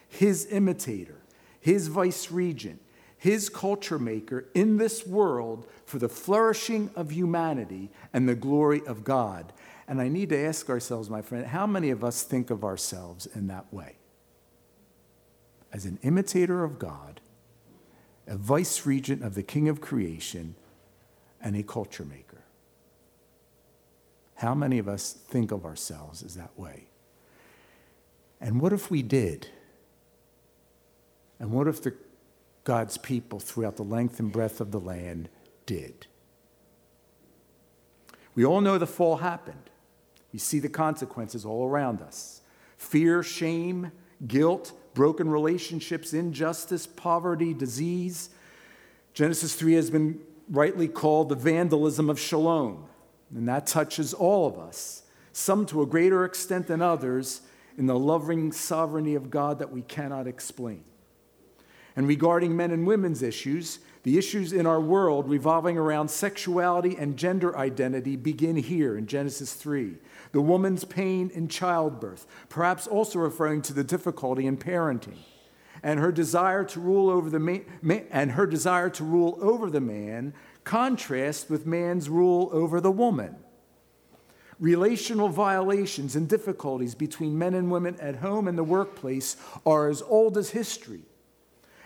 his 0.10 0.48
imitator, 0.50 1.22
his 1.60 1.90
vice 1.90 2.32
regent, 2.32 2.82
his 3.20 3.50
culture 3.50 4.00
maker 4.00 4.48
in 4.56 4.78
this 4.78 5.06
world 5.06 5.68
for 5.86 6.00
the 6.00 6.10
flourishing 6.10 6.90
of 6.96 7.12
humanity 7.12 7.92
and 8.14 8.28
the 8.28 8.34
glory 8.34 8.82
of 8.88 9.04
God. 9.04 9.54
And 9.92 10.00
I 10.00 10.08
need 10.08 10.30
to 10.30 10.38
ask 10.38 10.70
ourselves, 10.70 11.10
my 11.10 11.22
friend, 11.22 11.46
how 11.46 11.68
many 11.68 11.90
of 11.90 12.02
us 12.02 12.24
think 12.24 12.50
of 12.50 12.64
ourselves 12.64 13.26
in 13.26 13.48
that 13.48 13.74
way? 13.74 13.98
As 15.74 15.86
an 15.86 16.00
imitator 16.02 16.64
of 16.64 16.80
God, 16.80 17.20
a 18.26 18.38
vice 18.38 18.86
regent 18.86 19.22
of 19.22 19.36
the 19.36 19.44
King 19.44 19.68
of 19.68 19.82
creation, 19.82 20.56
and 21.42 21.58
a 21.58 21.64
culture 21.64 22.06
maker. 22.06 22.44
How 24.36 24.56
many 24.56 24.78
of 24.78 24.88
us 24.88 25.12
think 25.12 25.52
of 25.52 25.66
ourselves 25.66 26.24
as 26.24 26.36
that 26.36 26.58
way? 26.58 26.86
And 28.40 28.62
what 28.62 28.72
if 28.72 28.90
we 28.90 29.02
did? 29.02 29.48
And 31.38 31.52
what 31.52 31.68
if 31.68 31.82
the 31.82 31.96
God's 32.64 32.98
people 32.98 33.42
throughout 33.42 33.76
the 33.76 33.84
length 33.84 34.22
and 34.22 34.32
breadth 34.32 34.62
of 34.62 34.72
the 34.72 34.80
land 34.80 35.28
did. 35.66 36.08
We 38.36 38.46
all 38.46 38.62
know 38.62 38.78
the 38.78 38.88
fall 38.88 39.18
happened. 39.18 39.71
We 40.32 40.40
see 40.40 40.60
the 40.60 40.70
consequences 40.70 41.46
all 41.46 41.68
around 41.68 42.02
us 42.02 42.42
fear, 42.78 43.22
shame, 43.22 43.92
guilt, 44.26 44.72
broken 44.94 45.30
relationships, 45.30 46.14
injustice, 46.14 46.88
poverty, 46.88 47.54
disease. 47.54 48.30
Genesis 49.14 49.54
3 49.56 49.74
has 49.74 49.90
been 49.90 50.20
rightly 50.50 50.88
called 50.88 51.30
the 51.30 51.36
vandalism 51.36 52.10
of 52.10 52.20
shalom, 52.20 52.86
and 53.34 53.48
that 53.48 53.68
touches 53.68 54.14
all 54.14 54.48
of 54.48 54.58
us, 54.58 55.04
some 55.32 55.66
to 55.68 55.82
a 55.82 55.86
greater 55.86 56.26
extent 56.26 56.68
than 56.68 56.82
others, 56.82 57.42
in 57.78 57.86
the 57.86 57.98
loving 57.98 58.52
sovereignty 58.52 59.16
of 59.16 59.30
God 59.30 59.60
that 59.60 59.72
we 59.72 59.82
cannot 59.82 60.28
explain. 60.28 60.84
And 61.96 62.08
regarding 62.08 62.56
men 62.56 62.72
and 62.72 62.86
women's 62.86 63.22
issues, 63.22 63.80
the 64.04 64.18
issues 64.18 64.52
in 64.52 64.66
our 64.66 64.82
world 64.82 65.30
revolving 65.30 65.78
around 65.78 66.10
sexuality 66.10 66.96
and 66.98 67.18
gender 67.18 67.56
identity 67.56 68.16
begin 68.16 68.56
here 68.56 68.98
in 68.98 69.06
Genesis 69.06 69.54
3. 69.54 69.98
The 70.32 70.42
woman's 70.42 70.86
pain 70.86 71.30
in 71.34 71.48
childbirth, 71.48 72.26
perhaps 72.50 72.88
also 72.88 73.20
referring 73.20 73.62
to 73.64 73.74
the 73.74 73.84
difficulty 73.84 74.48
in 74.48 74.58
parenting, 74.58 75.20
and 75.84 76.00
her 76.00 76.12
desire 76.12 76.64
to 76.64 76.80
rule 76.80 77.10
over 77.10 77.30
the 77.30 77.40
man, 77.40 77.64
and 78.10 78.32
her 78.32 78.48
desire 78.48 78.90
to 78.92 79.04
rule 79.04 79.38
over 79.40 79.70
the 79.70 79.82
man 79.82 80.34
contrasts 80.64 81.50
with 81.50 81.68
man's 81.68 82.10
rule 82.10 82.50
over 82.52 82.82
the 82.82 82.92
woman. 82.92 83.36
Relational 84.60 85.28
violations 85.28 86.16
and 86.16 86.30
difficulties 86.30 86.94
between 86.94 87.38
men 87.38 87.56
and 87.56 87.72
women 87.72 88.00
at 88.00 88.18
home 88.18 88.48
and 88.48 88.58
the 88.58 88.64
workplace 88.64 89.36
are 89.66 89.90
as 89.90 90.04
old 90.04 90.38
as 90.38 90.52
history 90.52 91.02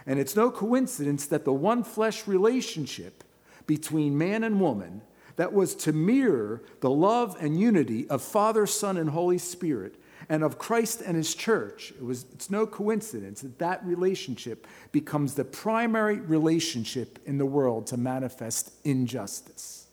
and 0.05 0.19
it's 0.19 0.35
no 0.35 0.51
coincidence 0.51 1.25
that 1.27 1.45
the 1.45 1.53
one 1.53 1.83
flesh 1.83 2.27
relationship 2.27 3.23
between 3.65 4.17
man 4.17 4.43
and 4.43 4.59
woman 4.59 5.01
that 5.35 5.53
was 5.53 5.75
to 5.75 5.91
mirror 5.91 6.61
the 6.81 6.89
love 6.89 7.35
and 7.39 7.59
unity 7.59 8.07
of 8.09 8.21
Father, 8.21 8.65
Son, 8.65 8.97
and 8.97 9.09
Holy 9.09 9.37
Spirit 9.37 9.95
and 10.29 10.43
of 10.43 10.57
Christ 10.57 11.01
and 11.01 11.17
his 11.17 11.35
church, 11.35 11.91
it 11.91 12.03
was, 12.03 12.25
it's 12.33 12.49
no 12.49 12.65
coincidence 12.65 13.41
that 13.41 13.59
that 13.59 13.85
relationship 13.85 14.65
becomes 14.91 15.35
the 15.35 15.45
primary 15.45 16.19
relationship 16.19 17.19
in 17.25 17.37
the 17.37 17.45
world 17.45 17.87
to 17.87 17.97
manifest 17.97 18.71
injustice. 18.83 19.87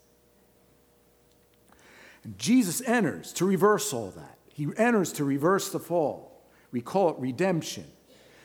And 2.23 2.37
Jesus 2.37 2.81
enters 2.85 3.33
to 3.33 3.45
reverse 3.45 3.93
all 3.93 4.11
that. 4.11 4.37
He 4.53 4.67
enters 4.77 5.11
to 5.13 5.25
reverse 5.25 5.69
the 5.69 5.79
fall. 5.79 6.41
We 6.71 6.81
call 6.81 7.09
it 7.09 7.17
redemption 7.19 7.85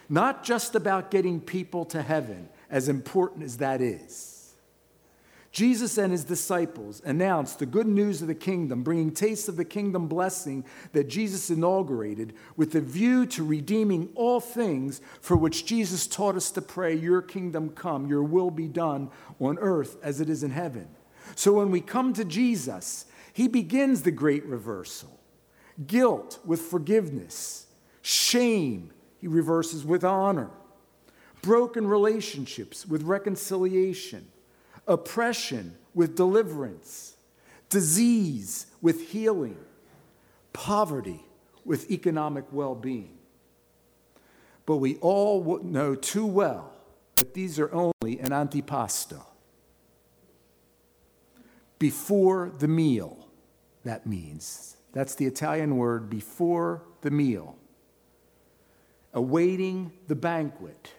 not 0.08 0.44
just 0.44 0.74
about 0.74 1.10
getting 1.10 1.40
people 1.40 1.84
to 1.86 2.02
heaven, 2.02 2.48
as 2.70 2.88
important 2.88 3.44
as 3.44 3.58
that 3.58 3.80
is. 3.80 4.38
Jesus 5.50 5.96
and 5.96 6.12
his 6.12 6.24
disciples 6.24 7.00
announced 7.04 7.58
the 7.58 7.66
good 7.66 7.86
news 7.86 8.20
of 8.20 8.28
the 8.28 8.34
kingdom, 8.34 8.82
bringing 8.82 9.10
taste 9.10 9.48
of 9.48 9.56
the 9.56 9.64
kingdom 9.64 10.06
blessing 10.06 10.64
that 10.92 11.08
Jesus 11.08 11.50
inaugurated 11.50 12.34
with 12.56 12.74
a 12.74 12.80
view 12.80 13.24
to 13.26 13.42
redeeming 13.42 14.10
all 14.14 14.40
things 14.40 15.00
for 15.20 15.36
which 15.36 15.64
Jesus 15.64 16.06
taught 16.06 16.36
us 16.36 16.50
to 16.52 16.62
pray, 16.62 16.94
Your 16.94 17.22
kingdom 17.22 17.70
come, 17.70 18.06
your 18.06 18.22
will 18.22 18.50
be 18.50 18.68
done 18.68 19.10
on 19.40 19.58
earth 19.58 19.96
as 20.02 20.20
it 20.20 20.28
is 20.28 20.42
in 20.42 20.50
heaven. 20.50 20.86
So 21.34 21.54
when 21.54 21.70
we 21.70 21.80
come 21.80 22.12
to 22.12 22.24
Jesus, 22.24 23.06
he 23.32 23.48
begins 23.48 24.02
the 24.02 24.10
great 24.10 24.44
reversal 24.44 25.18
guilt 25.86 26.40
with 26.44 26.60
forgiveness, 26.60 27.66
shame 28.02 28.92
he 29.20 29.26
reverses 29.26 29.84
with 29.84 30.04
honor. 30.04 30.50
Broken 31.42 31.87
relationships 31.87 32.87
with 32.87 33.02
reconciliation, 33.02 34.26
oppression 34.87 35.76
with 35.94 36.16
deliverance, 36.16 37.16
disease 37.68 38.66
with 38.80 39.08
healing, 39.10 39.56
poverty 40.52 41.25
with 41.64 41.90
economic 41.90 42.44
well 42.50 42.75
being. 42.75 43.18
But 44.66 44.76
we 44.76 44.96
all 44.96 45.60
know 45.62 45.94
too 45.94 46.26
well 46.26 46.72
that 47.16 47.34
these 47.34 47.58
are 47.58 47.72
only 47.72 48.18
an 48.20 48.30
antipasto. 48.30 49.22
Before 51.78 52.50
the 52.58 52.68
meal, 52.68 53.28
that 53.84 54.06
means. 54.06 54.76
That's 54.92 55.14
the 55.14 55.26
Italian 55.26 55.76
word 55.76 56.10
before 56.10 56.82
the 57.02 57.10
meal 57.10 57.56
awaiting 59.18 59.90
the 60.06 60.14
banquet. 60.14 60.92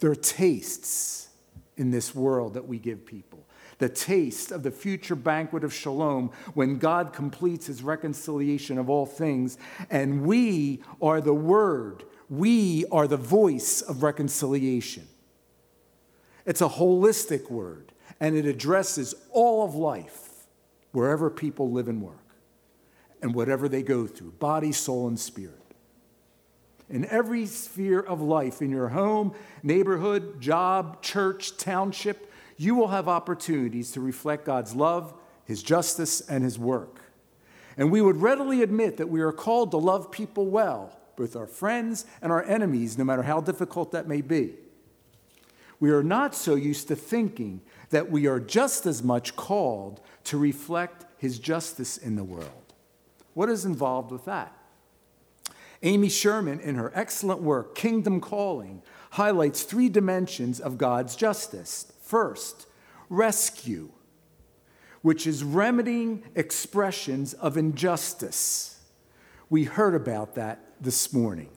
There 0.00 0.10
are 0.10 0.14
tastes 0.14 1.30
in 1.78 1.90
this 1.90 2.14
world 2.14 2.52
that 2.54 2.68
we 2.68 2.78
give 2.78 3.06
people. 3.06 3.46
The 3.78 3.88
taste 3.88 4.52
of 4.52 4.62
the 4.62 4.70
future 4.70 5.14
banquet 5.14 5.64
of 5.64 5.72
shalom 5.72 6.30
when 6.52 6.76
God 6.76 7.14
completes 7.14 7.66
his 7.66 7.82
reconciliation 7.82 8.76
of 8.76 8.90
all 8.90 9.06
things, 9.06 9.56
and 9.88 10.26
we 10.26 10.82
are 11.00 11.22
the 11.22 11.32
word, 11.32 12.04
we 12.28 12.84
are 12.92 13.08
the 13.08 13.16
voice 13.16 13.80
of 13.80 14.02
reconciliation. 14.02 15.08
It's 16.44 16.60
a 16.60 16.68
holistic 16.68 17.50
word, 17.50 17.92
and 18.20 18.36
it 18.36 18.44
addresses 18.44 19.14
all 19.30 19.64
of 19.64 19.74
life, 19.74 20.28
wherever 20.92 21.30
people 21.30 21.70
live 21.70 21.88
and 21.88 22.02
work, 22.02 22.36
and 23.22 23.34
whatever 23.34 23.70
they 23.70 23.82
go 23.82 24.06
through 24.06 24.32
body, 24.32 24.72
soul, 24.72 25.08
and 25.08 25.18
spirit 25.18 25.59
in 26.90 27.04
every 27.06 27.46
sphere 27.46 28.00
of 28.00 28.20
life, 28.20 28.60
in 28.60 28.70
your 28.70 28.88
home, 28.88 29.32
neighborhood, 29.62 30.40
job, 30.40 31.02
church, 31.02 31.56
township, 31.56 32.30
you 32.56 32.74
will 32.74 32.88
have 32.88 33.08
opportunities 33.08 33.92
to 33.92 34.00
reflect 34.00 34.44
God's 34.44 34.74
love, 34.74 35.14
His 35.44 35.62
justice, 35.62 36.20
and 36.20 36.44
His 36.44 36.58
work. 36.58 37.00
And 37.76 37.90
we 37.90 38.02
would 38.02 38.16
readily 38.16 38.62
admit 38.62 38.96
that 38.98 39.08
we 39.08 39.20
are 39.20 39.32
called 39.32 39.70
to 39.70 39.76
love 39.76 40.10
people 40.10 40.46
well, 40.46 40.98
both 41.16 41.36
our 41.36 41.46
friends 41.46 42.04
and 42.20 42.32
our 42.32 42.42
enemies, 42.44 42.98
no 42.98 43.04
matter 43.04 43.22
how 43.22 43.40
difficult 43.40 43.92
that 43.92 44.08
may 44.08 44.20
be. 44.20 44.54
We 45.78 45.90
are 45.90 46.02
not 46.02 46.34
so 46.34 46.56
used 46.56 46.88
to 46.88 46.96
thinking 46.96 47.62
that 47.88 48.10
we 48.10 48.26
are 48.26 48.40
just 48.40 48.84
as 48.84 49.02
much 49.02 49.36
called 49.36 50.00
to 50.24 50.36
reflect 50.36 51.06
his 51.16 51.38
justice 51.38 51.96
in 51.96 52.16
the 52.16 52.24
world. 52.24 52.74
What 53.32 53.48
is 53.48 53.64
involved 53.64 54.10
with 54.10 54.26
that? 54.26 54.54
Amy 55.82 56.08
Sherman, 56.08 56.60
in 56.60 56.74
her 56.74 56.92
excellent 56.94 57.40
work, 57.40 57.74
Kingdom 57.74 58.20
Calling, 58.20 58.82
highlights 59.12 59.62
three 59.62 59.88
dimensions 59.88 60.60
of 60.60 60.78
God's 60.78 61.16
justice. 61.16 61.92
First, 62.02 62.66
rescue, 63.08 63.90
which 65.02 65.26
is 65.26 65.42
remedying 65.42 66.22
expressions 66.34 67.32
of 67.34 67.56
injustice. 67.56 68.78
We 69.48 69.64
heard 69.64 69.94
about 69.94 70.34
that 70.34 70.60
this 70.80 71.12
morning 71.12 71.50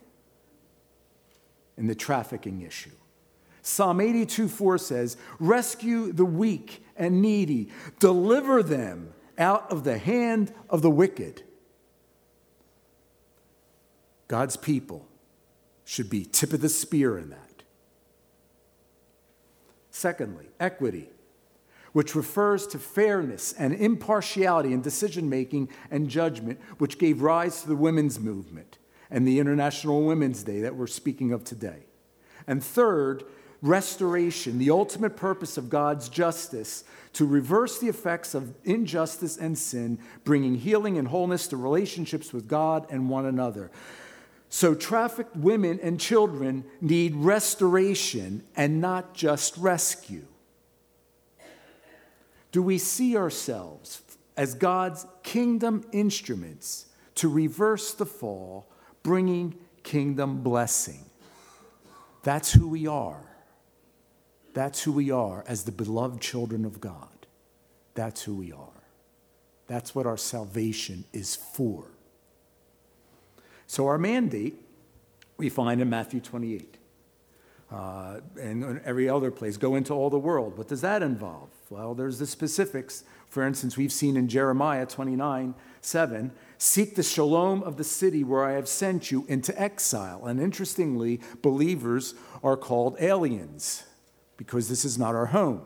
in 1.78 1.88
the 1.88 1.96
trafficking 1.96 2.62
issue. 2.62 2.92
Psalm 3.62 4.02
82 4.02 4.48
4 4.48 4.78
says, 4.78 5.18
Rescue 5.40 6.12
the 6.12 6.26
weak 6.26 6.84
and 6.96 7.22
needy, 7.22 7.70
deliver 8.00 8.64
them 8.64 9.14
out 9.38 9.72
of 9.72 9.84
the 9.84 9.98
hand 9.98 10.54
of 10.70 10.82
the 10.82 10.92
wicked. 10.92 11.44
God's 14.34 14.58
people 14.58 15.08
should 15.86 16.10
be 16.10 16.26
tip 16.26 16.54
of 16.54 16.62
the 16.62 16.68
spear 16.68 17.20
in 17.20 17.30
that. 17.30 17.62
Secondly, 19.92 20.48
equity, 20.60 21.12
which 21.92 22.16
refers 22.16 22.66
to 22.66 22.80
fairness 22.80 23.54
and 23.54 23.76
impartiality 23.76 24.74
in 24.74 24.82
decision 24.82 25.30
making 25.30 25.70
and 25.92 26.10
judgment, 26.10 26.60
which 26.80 26.98
gave 26.98 27.22
rise 27.22 27.62
to 27.62 27.68
the 27.68 27.76
women's 27.76 28.20
movement 28.20 28.80
and 29.12 29.28
the 29.28 29.38
International 29.38 30.04
Women's 30.04 30.42
Day 30.42 30.62
that 30.62 30.76
we're 30.76 30.88
speaking 30.88 31.32
of 31.32 31.44
today. 31.44 31.84
And 32.48 32.64
third, 32.64 33.26
restoration, 33.62 34.58
the 34.58 34.72
ultimate 34.72 35.16
purpose 35.16 35.58
of 35.58 35.70
God's 35.70 36.10
justice 36.10 36.84
to 37.14 37.28
reverse 37.28 37.78
the 37.78 37.88
effects 37.88 38.34
of 38.34 38.56
injustice 38.64 39.38
and 39.38 39.56
sin, 39.56 40.00
bringing 40.24 40.56
healing 40.56 40.98
and 40.98 41.10
wholeness 41.10 41.46
to 41.50 41.56
relationships 41.56 42.34
with 42.34 42.48
God 42.48 42.88
and 42.90 43.12
one 43.12 43.28
another. 43.28 43.70
So, 44.56 44.76
trafficked 44.76 45.36
women 45.36 45.80
and 45.82 46.00
children 46.00 46.64
need 46.80 47.16
restoration 47.16 48.44
and 48.56 48.80
not 48.80 49.16
just 49.16 49.58
rescue. 49.58 50.28
Do 52.52 52.62
we 52.62 52.78
see 52.78 53.18
ourselves 53.18 54.04
as 54.38 54.54
God's 54.54 55.08
kingdom 55.24 55.84
instruments 55.92 56.86
to 57.16 57.30
reverse 57.30 57.96
the 57.96 58.06
fall, 58.06 58.68
bringing 59.02 59.56
kingdom 59.82 60.44
blessing? 60.44 61.04
That's 62.22 62.54
who 62.54 62.68
we 62.68 62.86
are. 62.86 63.26
That's 64.54 64.84
who 64.84 64.92
we 64.92 65.10
are 65.10 65.44
as 65.48 65.64
the 65.64 65.72
beloved 65.72 66.22
children 66.22 66.64
of 66.64 66.80
God. 66.80 67.26
That's 67.96 68.22
who 68.22 68.36
we 68.36 68.52
are. 68.52 68.84
That's 69.66 69.96
what 69.96 70.06
our 70.06 70.16
salvation 70.16 71.06
is 71.12 71.36
for. 71.36 71.93
So, 73.68 73.88
our 73.88 73.98
mandate 73.98 74.56
we 75.38 75.50
find 75.50 75.82
in 75.82 75.90
Matthew 75.90 76.20
28 76.20 76.78
uh, 77.74 78.20
and 78.40 78.82
every 78.86 79.10
other 79.10 79.32
place 79.32 79.58
go 79.58 79.76
into 79.76 79.94
all 79.94 80.10
the 80.10 80.20
world. 80.20 80.58
What 80.58 80.68
does 80.68 80.82
that 80.82 81.02
involve? 81.02 81.50
Well, 81.70 81.96
there's 81.96 82.20
the 82.20 82.28
specifics. 82.28 83.04
For 83.28 83.46
instance, 83.46 83.78
we've 83.78 83.92
seen 83.92 84.16
in 84.16 84.28
Jeremiah 84.28 84.86
29 84.86 85.56
7 85.82 86.32
seek 86.60 86.96
the 86.96 87.04
shalom 87.04 87.64
of 87.64 87.78
the 87.78 87.84
city 87.84 88.24
where 88.24 88.46
I 88.46 88.52
have 88.54 88.68
sent 88.68 89.12
you 89.12 89.26
into 89.28 89.60
exile. 89.60 90.28
And 90.28 90.40
interestingly, 90.40 91.20
believers 91.42 92.14
are 92.44 92.56
called 92.56 92.96
aliens 93.00 93.84
because 94.38 94.70
this 94.70 94.86
is 94.86 94.98
not 94.98 95.16
our 95.16 95.28
home. 95.28 95.62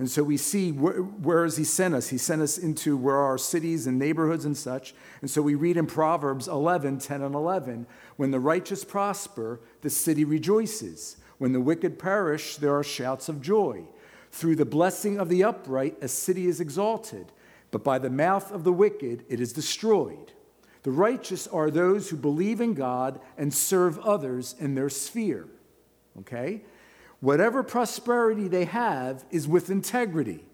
And 0.00 0.10
so 0.10 0.22
we 0.22 0.38
see 0.38 0.72
where, 0.72 1.02
where 1.02 1.44
has 1.44 1.58
he 1.58 1.64
sent 1.64 1.92
us? 1.92 2.08
He 2.08 2.16
sent 2.16 2.40
us 2.40 2.56
into 2.56 2.96
where 2.96 3.18
our 3.18 3.36
cities 3.36 3.86
and 3.86 3.98
neighborhoods 3.98 4.46
and 4.46 4.56
such. 4.56 4.94
And 5.20 5.30
so 5.30 5.42
we 5.42 5.54
read 5.54 5.76
in 5.76 5.86
Proverbs 5.86 6.48
11, 6.48 7.00
10 7.00 7.20
and 7.20 7.34
11, 7.34 7.86
when 8.16 8.30
the 8.30 8.40
righteous 8.40 8.82
prosper, 8.82 9.60
the 9.82 9.90
city 9.90 10.24
rejoices. 10.24 11.18
When 11.36 11.52
the 11.52 11.60
wicked 11.60 11.98
perish, 11.98 12.56
there 12.56 12.74
are 12.74 12.82
shouts 12.82 13.28
of 13.28 13.42
joy. 13.42 13.82
Through 14.32 14.56
the 14.56 14.64
blessing 14.64 15.18
of 15.18 15.28
the 15.28 15.44
upright, 15.44 15.98
a 16.00 16.08
city 16.08 16.46
is 16.46 16.62
exalted, 16.62 17.30
but 17.70 17.84
by 17.84 17.98
the 17.98 18.08
mouth 18.08 18.50
of 18.50 18.64
the 18.64 18.72
wicked, 18.72 19.26
it 19.28 19.38
is 19.38 19.52
destroyed. 19.52 20.32
The 20.82 20.92
righteous 20.92 21.46
are 21.46 21.70
those 21.70 22.08
who 22.08 22.16
believe 22.16 22.62
in 22.62 22.72
God 22.72 23.20
and 23.36 23.52
serve 23.52 23.98
others 23.98 24.54
in 24.58 24.74
their 24.74 24.88
sphere. 24.88 25.46
Okay? 26.20 26.62
Whatever 27.20 27.62
prosperity 27.62 28.48
they 28.48 28.64
have 28.64 29.24
is 29.30 29.46
with 29.46 29.70
integrity, 29.70 30.44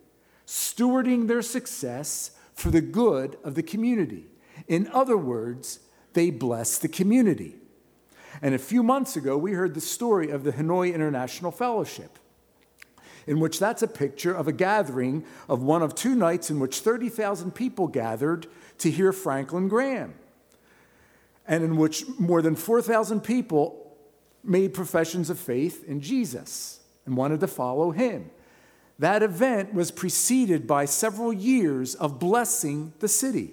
stewarding 0.46 1.28
their 1.28 1.42
success 1.42 2.32
for 2.54 2.70
the 2.70 2.80
good 2.80 3.38
of 3.44 3.54
the 3.54 3.62
community. 3.62 4.26
In 4.66 4.88
other 4.92 5.16
words, 5.16 5.80
they 6.14 6.30
bless 6.30 6.78
the 6.78 6.88
community. 6.88 7.56
And 8.42 8.54
a 8.54 8.58
few 8.58 8.82
months 8.82 9.16
ago, 9.16 9.38
we 9.38 9.52
heard 9.52 9.74
the 9.74 9.80
story 9.80 10.30
of 10.30 10.44
the 10.44 10.52
Hanoi 10.52 10.92
International 10.92 11.50
Fellowship, 11.50 12.18
in 13.26 13.38
which 13.38 13.58
that's 13.58 13.82
a 13.82 13.88
picture 13.88 14.34
of 14.34 14.48
a 14.48 14.52
gathering 14.52 15.24
of 15.48 15.62
one 15.62 15.82
of 15.82 15.94
two 15.94 16.14
nights 16.14 16.50
in 16.50 16.58
which 16.58 16.80
30,000 16.80 17.54
people 17.54 17.86
gathered 17.86 18.46
to 18.78 18.90
hear 18.90 19.12
Franklin 19.12 19.68
Graham, 19.68 20.14
and 21.46 21.62
in 21.62 21.76
which 21.76 22.04
more 22.18 22.42
than 22.42 22.56
4,000 22.56 23.20
people 23.20 23.85
made 24.46 24.74
professions 24.74 25.30
of 25.30 25.38
faith 25.38 25.84
in 25.84 26.00
Jesus 26.00 26.80
and 27.04 27.16
wanted 27.16 27.40
to 27.40 27.46
follow 27.46 27.90
him. 27.90 28.30
That 28.98 29.22
event 29.22 29.74
was 29.74 29.90
preceded 29.90 30.66
by 30.66 30.86
several 30.86 31.32
years 31.32 31.94
of 31.94 32.18
blessing 32.18 32.92
the 33.00 33.08
city 33.08 33.52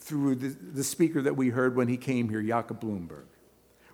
through 0.00 0.34
the, 0.34 0.48
the 0.48 0.84
speaker 0.84 1.22
that 1.22 1.36
we 1.36 1.48
heard 1.50 1.76
when 1.76 1.88
he 1.88 1.96
came 1.96 2.28
here, 2.28 2.42
Jakob 2.42 2.80
Bloomberg. 2.80 3.24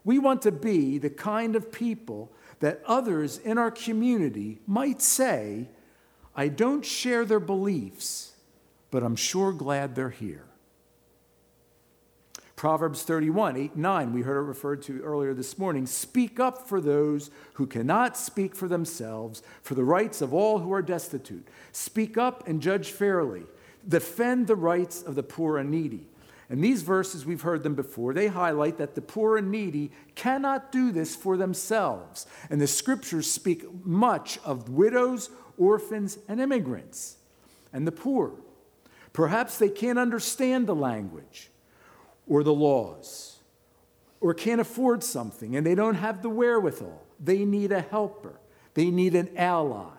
We 0.05 0.19
want 0.19 0.43
to 0.43 0.53
be 0.53 0.99
the 0.99 1.11
kind 1.11 1.55
of 1.55 1.71
people 1.71 2.33
that 2.61 2.81
others 2.87 3.39
in 3.39 3.59
our 3.59 3.71
community 3.71 4.61
might 4.67 5.03
say, 5.03 5.69
I 6.35 6.49
don't 6.49 6.85
share 6.85 7.25
their 7.25 7.41
beliefs, 7.41 8.33
but 8.91 9.03
I'm 9.03 9.17
sure 9.17 9.53
glad 9.53 9.95
they're 9.95 10.11
here. 10.11 10.50
Proverbs 12.61 13.05
31, 13.05 13.57
8, 13.57 13.77
9, 13.77 14.13
we 14.13 14.21
heard 14.21 14.37
it 14.37 14.47
referred 14.47 14.83
to 14.83 15.01
earlier 15.01 15.33
this 15.33 15.57
morning. 15.57 15.87
Speak 15.87 16.39
up 16.39 16.69
for 16.69 16.79
those 16.79 17.31
who 17.55 17.67
cannot 17.67 18.19
speak 18.19 18.55
for 18.55 18.69
themselves, 18.69 19.43
for 19.63 19.75
the 19.75 19.83
rights 19.83 20.21
of 20.21 20.35
all 20.35 20.59
who 20.59 20.71
are 20.71 20.83
destitute. 20.83 21.49
Speak 21.73 22.19
up 22.19 22.47
and 22.47 22.61
judge 22.61 22.91
fairly. 22.91 23.45
Defend 23.89 24.47
the 24.47 24.57
rights 24.57 25.01
of 25.01 25.15
the 25.15 25.23
poor 25.23 25.57
and 25.57 25.71
needy. 25.71 26.07
And 26.51 26.63
these 26.63 26.83
verses, 26.83 27.25
we've 27.25 27.41
heard 27.41 27.63
them 27.63 27.75
before, 27.75 28.13
they 28.13 28.27
highlight 28.27 28.77
that 28.77 28.95
the 28.95 29.01
poor 29.01 29.39
and 29.39 29.51
needy 29.51 29.91
cannot 30.15 30.71
do 30.71 30.93
this 30.93 31.17
for 31.17 31.39
themselves. 31.39 32.27
And 32.51 32.61
the 32.61 32.67
scriptures 32.67 33.27
speak 33.27 33.87
much 33.87 34.39
of 34.45 34.69
widows, 34.69 35.31
orphans, 35.57 36.19
and 36.29 36.39
immigrants, 36.39 37.17
and 37.73 37.87
the 37.87 37.91
poor. 37.91 38.33
Perhaps 39.15 39.57
they 39.57 39.71
can't 39.71 39.99
understand 39.99 40.67
the 40.67 40.75
language 40.75 41.51
or 42.31 42.45
the 42.45 42.55
laws, 42.55 43.41
or 44.21 44.33
can't 44.33 44.61
afford 44.61 45.03
something 45.03 45.57
and 45.57 45.67
they 45.67 45.75
don't 45.75 45.97
have 45.97 46.23
the 46.23 46.31
wherewithal. 46.31 47.03
They 47.19 47.45
need 47.45 47.73
a 47.73 47.83
helper, 47.83 48.41
they 48.73 48.91
need 48.91 49.15
an 49.15 49.37
ally. 49.37 49.91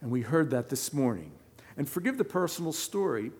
And 0.00 0.12
we 0.12 0.22
heard 0.22 0.50
that 0.50 0.68
this 0.68 0.92
morning. 0.92 1.32
And 1.76 1.88
forgive 1.88 2.18
the 2.18 2.24
personal 2.24 2.72
story, 2.72 3.32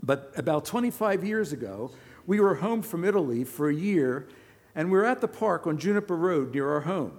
but 0.00 0.32
about 0.36 0.64
25 0.64 1.24
years 1.24 1.52
ago, 1.52 1.90
we 2.24 2.38
were 2.38 2.56
home 2.56 2.82
from 2.82 3.04
Italy 3.04 3.42
for 3.42 3.68
a 3.68 3.74
year, 3.74 4.28
and 4.74 4.90
we 4.90 4.98
were 4.98 5.04
at 5.04 5.20
the 5.20 5.28
park 5.28 5.66
on 5.66 5.78
Juniper 5.78 6.16
Road 6.16 6.54
near 6.54 6.70
our 6.70 6.82
home. 6.82 7.18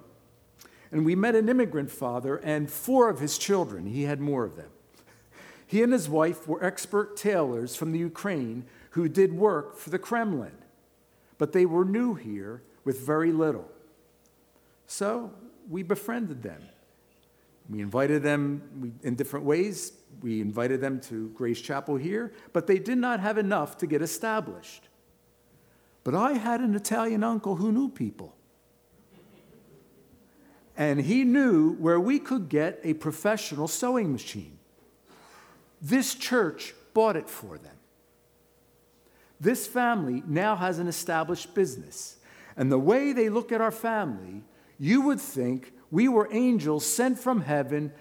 And 0.91 1.05
we 1.05 1.15
met 1.15 1.35
an 1.35 1.49
immigrant 1.49 1.91
father 1.91 2.37
and 2.37 2.69
four 2.69 3.09
of 3.09 3.19
his 3.19 3.37
children. 3.37 3.87
He 3.87 4.03
had 4.03 4.21
more 4.21 4.45
of 4.45 4.55
them. 4.55 4.69
He 5.65 5.83
and 5.83 5.91
his 5.91 6.07
wife 6.07 6.47
were 6.47 6.63
expert 6.63 7.17
tailors 7.17 7.75
from 7.75 7.91
the 7.91 7.99
Ukraine 7.99 8.65
who 8.91 9.07
did 9.09 9.33
work 9.33 9.77
for 9.77 9.89
the 9.89 9.99
Kremlin, 9.99 10.57
but 11.37 11.53
they 11.53 11.65
were 11.65 11.85
new 11.85 12.13
here 12.13 12.63
with 12.83 13.05
very 13.05 13.31
little. 13.31 13.69
So 14.87 15.31
we 15.69 15.83
befriended 15.83 16.41
them. 16.41 16.61
We 17.69 17.81
invited 17.81 18.23
them 18.23 18.97
in 19.03 19.15
different 19.15 19.45
ways. 19.45 19.91
We 20.21 20.39
invited 20.39 20.79
them 20.79 21.01
to 21.01 21.29
Grace 21.29 21.59
Chapel 21.59 21.97
here, 21.97 22.31
but 22.53 22.65
they 22.65 22.79
did 22.79 22.97
not 22.97 23.19
have 23.19 23.37
enough 23.37 23.77
to 23.79 23.87
get 23.87 24.01
established. 24.01 24.87
But 26.03 26.15
I 26.15 26.33
had 26.33 26.61
an 26.61 26.73
Italian 26.75 27.23
uncle 27.23 27.57
who 27.57 27.71
knew 27.71 27.89
people. 27.89 28.33
And 30.77 31.01
he 31.01 31.23
knew 31.23 31.73
where 31.73 31.99
we 31.99 32.19
could 32.19 32.49
get 32.49 32.79
a 32.83 32.93
professional 32.93 33.67
sewing 33.67 34.13
machine. 34.13 34.59
This 35.81 36.15
church 36.15 36.73
bought 36.93 37.17
it 37.17 37.29
for 37.29 37.57
them. 37.57 37.76
This 39.39 39.67
family 39.67 40.23
now 40.25 40.55
has 40.55 40.79
an 40.79 40.87
established 40.87 41.53
business. 41.53 42.17
And 42.55 42.71
the 42.71 42.79
way 42.79 43.13
they 43.13 43.29
look 43.29 43.51
at 43.51 43.61
our 43.61 43.71
family, 43.71 44.43
you 44.79 45.01
would 45.01 45.21
think 45.21 45.73
we 45.91 46.07
were 46.07 46.27
angels 46.31 46.85
sent 46.85 47.19
from 47.19 47.41
heaven, 47.41 47.93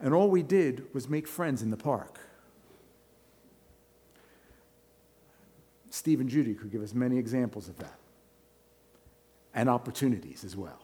and 0.00 0.14
all 0.14 0.30
we 0.30 0.42
did 0.42 0.92
was 0.94 1.08
make 1.08 1.28
friends 1.28 1.62
in 1.62 1.70
the 1.70 1.76
park. 1.76 2.18
Steve 5.90 6.20
and 6.20 6.30
Judy 6.30 6.54
could 6.54 6.70
give 6.70 6.82
us 6.82 6.94
many 6.94 7.18
examples 7.18 7.68
of 7.68 7.76
that, 7.78 7.98
and 9.54 9.68
opportunities 9.68 10.44
as 10.44 10.56
well. 10.56 10.80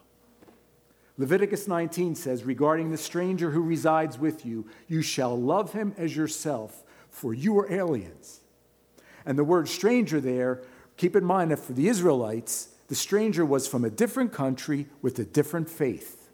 Leviticus 1.17 1.67
19 1.67 2.15
says, 2.15 2.45
regarding 2.45 2.91
the 2.91 2.99
stranger 2.99 3.51
who 3.51 3.63
resides 3.63 4.19
with 4.19 4.45
you, 4.45 4.67
you 4.87 5.01
shall 5.01 5.41
love 5.41 5.73
him 5.73 5.95
as 5.97 6.15
yourself, 6.15 6.85
for 7.09 7.33
you 7.33 7.59
are 7.59 7.73
aliens. 7.73 8.41
And 9.27 9.37
the 9.37 9.45
word 9.45 9.69
stranger 9.69 10.21
there, 10.21 10.63
keep 10.97 11.17
in 11.17 11.25
mind 11.25 11.51
that 11.51 11.59
for 11.59 11.73
the 11.73 11.89
Israelites, 11.89 12.69
the 12.89 12.95
stranger 12.95 13.45
was 13.45 13.67
from 13.67 13.85
a 13.85 13.91
different 13.91 14.33
country 14.33 14.87
with 15.03 15.19
a 15.19 15.25
different 15.25 15.69
faith 15.69 16.31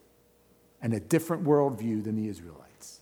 and 0.82 0.92
a 0.92 1.00
different 1.00 1.44
worldview 1.44 2.04
than 2.04 2.16
the 2.16 2.28
Israelites. 2.28 3.00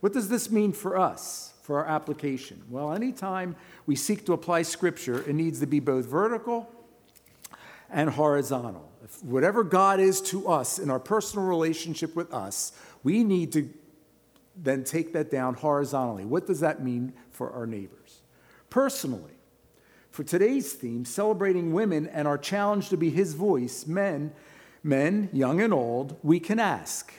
What 0.00 0.12
does 0.12 0.28
this 0.28 0.50
mean 0.50 0.72
for 0.72 0.98
us, 0.98 1.54
for 1.62 1.78
our 1.78 1.86
application? 1.86 2.62
Well, 2.68 2.92
anytime 2.92 3.56
we 3.86 3.96
seek 3.96 4.26
to 4.26 4.34
apply 4.34 4.62
Scripture, 4.62 5.28
it 5.28 5.34
needs 5.34 5.60
to 5.60 5.66
be 5.66 5.80
both 5.80 6.04
vertical 6.04 6.70
and 7.90 8.10
horizontal. 8.10 8.90
If 9.02 9.24
whatever 9.24 9.64
God 9.64 9.98
is 9.98 10.20
to 10.22 10.48
us 10.48 10.78
in 10.78 10.90
our 10.90 11.00
personal 11.00 11.46
relationship 11.46 12.14
with 12.14 12.34
us, 12.34 12.72
we 13.02 13.24
need 13.24 13.52
to 13.52 13.70
then 14.56 14.84
take 14.84 15.12
that 15.14 15.30
down 15.30 15.54
horizontally. 15.54 16.24
What 16.24 16.46
does 16.46 16.60
that 16.60 16.82
mean 16.82 17.14
for 17.30 17.50
our 17.50 17.66
neighbors? 17.66 18.20
Personally, 18.70 19.32
for 20.10 20.24
today's 20.24 20.72
theme, 20.72 21.04
celebrating 21.04 21.72
women 21.72 22.06
and 22.06 22.26
our 22.26 22.38
challenge 22.38 22.88
to 22.88 22.96
be 22.96 23.10
his 23.10 23.34
voice, 23.34 23.86
men, 23.86 24.32
men, 24.82 25.28
young 25.32 25.60
and 25.60 25.74
old, 25.74 26.16
we 26.22 26.40
can 26.40 26.58
ask 26.58 27.12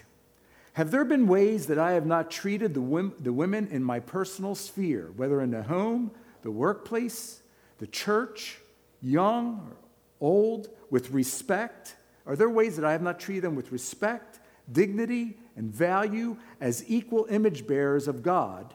Have 0.74 0.90
there 0.90 1.06
been 1.06 1.28
ways 1.28 1.68
that 1.68 1.78
I 1.78 1.92
have 1.92 2.06
not 2.06 2.32
treated 2.32 2.74
the, 2.74 3.12
the 3.20 3.34
women 3.34 3.68
in 3.68 3.84
my 3.84 4.00
personal 4.00 4.56
sphere, 4.56 5.12
whether 5.16 5.42
in 5.42 5.52
the 5.52 5.64
home, 5.64 6.12
the 6.42 6.52
workplace, 6.52 7.42
the 7.78 7.88
church, 7.88 8.60
young 9.02 9.60
or 9.70 9.78
old, 10.20 10.70
with 10.90 11.12
respect? 11.12 11.96
Are 12.26 12.36
there 12.36 12.50
ways 12.50 12.76
that 12.78 12.86
I 12.86 12.92
have 12.94 13.02
not 13.02 13.20
treated 13.20 13.44
them 13.44 13.56
with 13.56 13.72
respect, 13.72 14.40
dignity, 14.72 15.38
and 15.56 15.72
value 15.72 16.38
as 16.60 16.84
equal 16.88 17.28
image 17.30 17.68
bearers 17.68 18.08
of 18.08 18.24
God? 18.24 18.74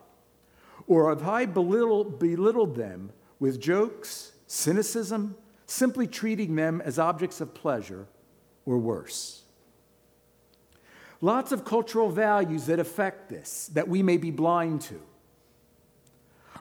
Or 0.86 1.08
have 1.08 1.26
I 1.26 1.46
belittled, 1.46 2.18
belittled 2.18 2.76
them? 2.76 3.12
with 3.42 3.60
jokes, 3.60 4.30
cynicism, 4.46 5.34
simply 5.66 6.06
treating 6.06 6.54
them 6.54 6.80
as 6.80 6.96
objects 6.96 7.40
of 7.40 7.52
pleasure, 7.52 8.06
or 8.64 8.78
worse. 8.78 9.42
Lots 11.20 11.50
of 11.50 11.64
cultural 11.64 12.08
values 12.08 12.66
that 12.66 12.78
affect 12.78 13.28
this 13.28 13.68
that 13.74 13.88
we 13.88 14.00
may 14.00 14.16
be 14.16 14.30
blind 14.30 14.82
to. 14.82 15.02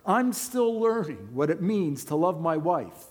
I'm 0.07 0.33
still 0.33 0.79
learning 0.79 1.29
what 1.33 1.51
it 1.51 1.61
means 1.61 2.03
to 2.05 2.15
love 2.15 2.41
my 2.41 2.57
wife 2.57 3.05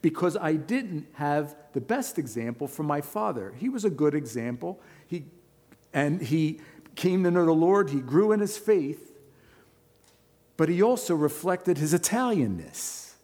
because 0.00 0.36
I 0.36 0.52
didn't 0.52 1.08
have 1.14 1.56
the 1.72 1.80
best 1.80 2.20
example 2.20 2.68
from 2.68 2.86
my 2.86 3.00
father. 3.00 3.52
He 3.58 3.68
was 3.68 3.84
a 3.84 3.90
good 3.90 4.14
example. 4.14 4.80
He, 5.08 5.24
and 5.92 6.22
he 6.22 6.60
came 6.94 7.24
to 7.24 7.32
know 7.32 7.46
the 7.46 7.50
Lord, 7.50 7.90
he 7.90 7.98
grew 7.98 8.30
in 8.30 8.38
his 8.38 8.56
faith, 8.56 9.09
but 10.60 10.68
he 10.68 10.82
also 10.82 11.14
reflected 11.14 11.78
his 11.78 11.94
Italianness. 11.94 13.14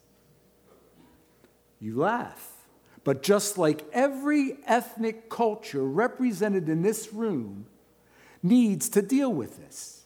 You 1.79 1.99
laugh. 1.99 2.51
But 3.05 3.23
just 3.23 3.59
like 3.59 3.85
every 3.93 4.57
ethnic 4.65 5.29
culture 5.29 5.85
represented 5.85 6.71
in 6.71 6.81
this 6.81 7.13
room 7.13 7.67
needs 8.43 8.89
to 8.89 9.03
deal 9.03 9.31
with 9.31 9.59
this, 9.59 10.05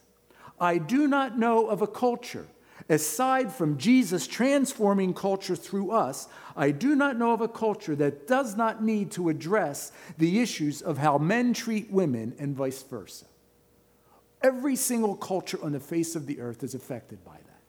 I 0.59 0.79
do 0.79 1.07
not 1.07 1.39
know 1.39 1.69
of 1.69 1.83
a 1.83 1.87
culture, 1.87 2.49
aside 2.89 3.53
from 3.53 3.79
Jesus 3.79 4.27
transforming 4.27 5.15
culture 5.15 5.55
through 5.55 5.93
us, 5.93 6.27
I 6.57 6.73
do 6.73 6.97
not 6.97 7.17
know 7.17 7.33
of 7.33 7.41
a 7.41 7.47
culture 7.47 7.95
that 7.95 8.27
does 8.27 8.57
not 8.57 8.83
need 8.83 9.13
to 9.13 9.29
address 9.29 9.93
the 10.19 10.41
issues 10.41 10.83
of 10.83 10.99
how 10.99 11.17
men 11.17 11.55
treat 11.55 11.93
women 11.93 12.35
and 12.41 12.57
vice 12.57 12.83
versa. 12.83 13.27
Every 14.43 14.77
single 14.77 15.17
culture 15.17 15.59
on 15.63 15.73
the 15.73 15.81
face 15.81 16.17
of 16.17 16.27
the 16.27 16.41
earth 16.41 16.63
is 16.63 16.75
affected 16.75 17.25
by 17.25 17.37
that. 17.37 17.61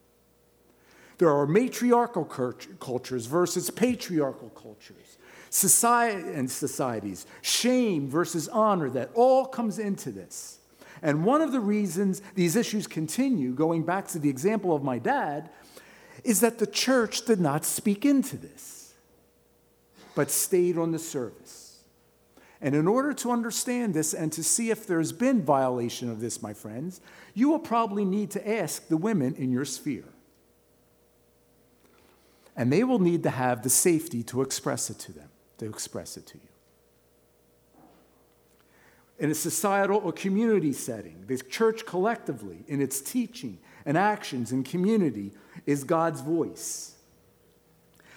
There 1.17 1.29
are 1.29 1.45
matriarchal 1.45 2.25
cultures 2.25 3.27
versus 3.27 3.69
patriarchal 3.69 4.49
cultures, 4.49 5.17
society 5.51 6.33
and 6.33 6.49
societies, 6.49 7.27
shame 7.41 8.09
versus 8.09 8.47
honor, 8.47 8.89
that 8.89 9.11
all 9.13 9.45
comes 9.45 9.77
into 9.77 10.11
this. 10.11 10.57
And 11.03 11.23
one 11.23 11.41
of 11.41 11.51
the 11.51 11.59
reasons 11.59 12.21
these 12.35 12.55
issues 12.55 12.87
continue, 12.87 13.53
going 13.53 13.83
back 13.83 14.07
to 14.09 14.19
the 14.19 14.29
example 14.29 14.75
of 14.75 14.83
my 14.83 14.97
dad, 14.97 15.49
is 16.23 16.39
that 16.39 16.57
the 16.57 16.67
church 16.67 17.25
did 17.25 17.39
not 17.39 17.65
speak 17.65 18.05
into 18.05 18.37
this, 18.37 18.93
but 20.15 20.31
stayed 20.31 20.77
on 20.77 20.91
the 20.91 20.99
service. 20.99 21.60
And 22.61 22.75
in 22.75 22.87
order 22.87 23.11
to 23.13 23.31
understand 23.31 23.95
this 23.95 24.13
and 24.13 24.31
to 24.33 24.43
see 24.43 24.69
if 24.69 24.85
there's 24.85 25.11
been 25.11 25.41
violation 25.41 26.11
of 26.11 26.21
this, 26.21 26.43
my 26.43 26.53
friends, 26.53 27.01
you 27.33 27.49
will 27.49 27.59
probably 27.59 28.05
need 28.05 28.29
to 28.31 28.49
ask 28.49 28.87
the 28.87 28.97
women 28.97 29.33
in 29.35 29.51
your 29.51 29.65
sphere. 29.65 30.05
And 32.55 32.71
they 32.71 32.83
will 32.83 32.99
need 32.99 33.23
to 33.23 33.31
have 33.31 33.63
the 33.63 33.69
safety 33.69 34.21
to 34.23 34.41
express 34.41 34.91
it 34.91 34.99
to 34.99 35.11
them, 35.11 35.29
to 35.57 35.65
express 35.65 36.17
it 36.17 36.27
to 36.27 36.37
you. 36.37 36.43
In 39.17 39.31
a 39.31 39.35
societal 39.35 40.01
or 40.03 40.11
community 40.11 40.73
setting, 40.73 41.25
the 41.27 41.37
church 41.37 41.85
collectively, 41.85 42.63
in 42.67 42.81
its 42.81 43.01
teaching 43.01 43.57
and 43.85 43.97
actions 43.97 44.51
and 44.51 44.65
community, 44.65 45.31
is 45.65 45.83
God's 45.83 46.21
voice. 46.21 46.90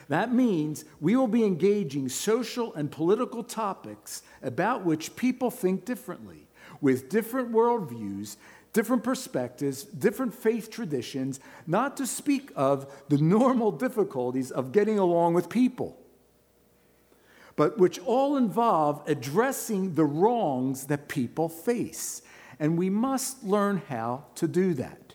That 0.08 0.32
means 0.32 0.84
we 1.00 1.16
will 1.16 1.28
be 1.28 1.44
engaging 1.44 2.08
social 2.08 2.74
and 2.74 2.90
political 2.90 3.42
topics 3.42 4.22
about 4.42 4.84
which 4.84 5.16
people 5.16 5.50
think 5.50 5.84
differently, 5.84 6.46
with 6.80 7.08
different 7.08 7.52
worldviews, 7.52 8.36
different 8.72 9.04
perspectives, 9.04 9.84
different 9.84 10.34
faith 10.34 10.70
traditions, 10.70 11.40
not 11.66 11.96
to 11.96 12.06
speak 12.06 12.50
of 12.56 12.92
the 13.08 13.18
normal 13.18 13.70
difficulties 13.70 14.50
of 14.50 14.72
getting 14.72 14.98
along 14.98 15.32
with 15.32 15.48
people, 15.48 15.96
but 17.56 17.78
which 17.78 18.00
all 18.00 18.36
involve 18.36 19.00
addressing 19.06 19.94
the 19.94 20.04
wrongs 20.04 20.86
that 20.86 21.08
people 21.08 21.48
face. 21.48 22.20
And 22.58 22.76
we 22.76 22.90
must 22.90 23.44
learn 23.44 23.82
how 23.88 24.24
to 24.36 24.48
do 24.48 24.74
that. 24.74 25.14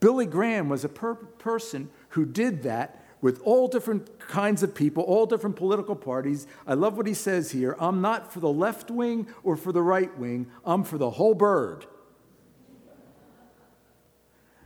Billy 0.00 0.26
Graham 0.26 0.68
was 0.68 0.84
a 0.84 0.88
per- 0.88 1.14
person 1.14 1.90
who 2.10 2.24
did 2.26 2.62
that 2.64 3.03
with 3.24 3.40
all 3.42 3.68
different 3.68 4.18
kinds 4.18 4.62
of 4.62 4.74
people, 4.74 5.02
all 5.02 5.24
different 5.24 5.56
political 5.56 5.96
parties. 5.96 6.46
I 6.66 6.74
love 6.74 6.98
what 6.98 7.06
he 7.06 7.14
says 7.14 7.52
here 7.52 7.74
I'm 7.80 8.02
not 8.02 8.30
for 8.30 8.40
the 8.40 8.52
left 8.52 8.90
wing 8.90 9.28
or 9.42 9.56
for 9.56 9.72
the 9.72 9.80
right 9.80 10.14
wing, 10.18 10.50
I'm 10.62 10.84
for 10.84 10.98
the 10.98 11.08
whole 11.08 11.32
bird. 11.32 11.86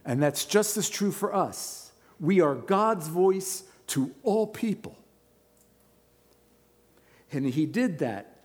And 0.05 0.21
that's 0.21 0.45
just 0.45 0.77
as 0.77 0.91
true 0.91 1.13
for 1.13 1.33
us. 1.33 1.93
We 2.19 2.41
are 2.41 2.57
God's 2.57 3.07
voice 3.07 3.63
to 3.89 4.13
all 4.25 4.49
people. 4.49 4.99
And 7.31 7.47
he 7.47 7.65
did 7.65 8.01
that. 8.01 8.41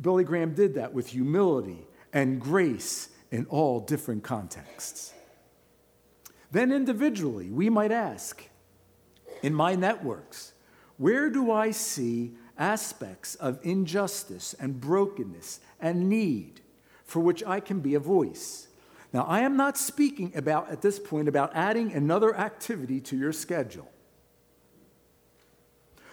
Billy 0.00 0.22
Graham 0.22 0.54
did 0.54 0.74
that 0.74 0.94
with 0.94 1.08
humility 1.08 1.84
and 2.12 2.40
grace 2.40 3.08
in 3.32 3.46
all 3.46 3.80
different 3.80 4.22
contexts. 4.22 5.14
Then 6.50 6.72
individually, 6.72 7.50
we 7.50 7.70
might 7.70 7.92
ask 7.92 8.42
in 9.42 9.54
my 9.54 9.74
networks, 9.74 10.52
where 10.96 11.30
do 11.30 11.50
I 11.50 11.70
see 11.70 12.32
aspects 12.58 13.34
of 13.36 13.58
injustice 13.62 14.54
and 14.58 14.80
brokenness 14.80 15.60
and 15.80 16.08
need 16.08 16.60
for 17.04 17.20
which 17.20 17.42
I 17.44 17.60
can 17.60 17.80
be 17.80 17.94
a 17.94 18.00
voice? 18.00 18.68
Now, 19.12 19.24
I 19.24 19.40
am 19.40 19.56
not 19.56 19.76
speaking 19.76 20.32
about 20.36 20.70
at 20.70 20.82
this 20.82 20.98
point 20.98 21.28
about 21.28 21.52
adding 21.54 21.92
another 21.92 22.36
activity 22.36 23.00
to 23.00 23.16
your 23.16 23.32
schedule. 23.32 23.90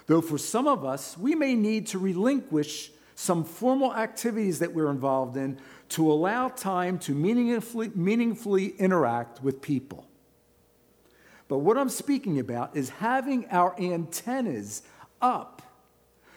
Though 0.08 0.22
for 0.22 0.38
some 0.38 0.68
of 0.68 0.86
us, 0.86 1.18
we 1.18 1.36
may 1.36 1.54
need 1.54 1.88
to 1.88 2.00
relinquish 2.00 2.92
some 3.14 3.44
formal 3.44 3.94
activities 3.94 4.60
that 4.60 4.74
we're 4.74 4.90
involved 4.90 5.38
in 5.38 5.60
to 5.90 6.12
allow 6.12 6.50
time 6.50 6.98
to 7.00 7.14
meaningfully, 7.14 7.92
meaningfully 7.94 8.68
interact 8.78 9.44
with 9.44 9.62
people. 9.62 10.07
But 11.48 11.60
what 11.60 11.78
I'm 11.78 11.90
speaking 11.90 12.40
about 12.40 12.76
is 12.76 12.90
having 12.90 13.48
our 13.50 13.80
antennas 13.80 14.82
up 15.22 15.62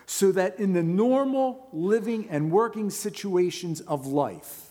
so 0.06 0.32
that 0.32 0.58
in 0.58 0.72
the 0.72 0.82
normal 0.82 1.68
living 1.72 2.28
and 2.30 2.50
working 2.50 2.90
situations 2.90 3.80
of 3.82 4.06
life, 4.06 4.70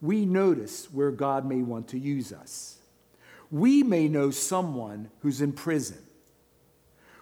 we 0.00 0.24
notice 0.24 0.92
where 0.92 1.10
God 1.10 1.44
may 1.44 1.62
want 1.62 1.88
to 1.88 1.98
use 1.98 2.32
us. 2.32 2.78
We 3.50 3.82
may 3.82 4.08
know 4.08 4.30
someone 4.30 5.10
who's 5.20 5.40
in 5.40 5.52
prison. 5.52 5.98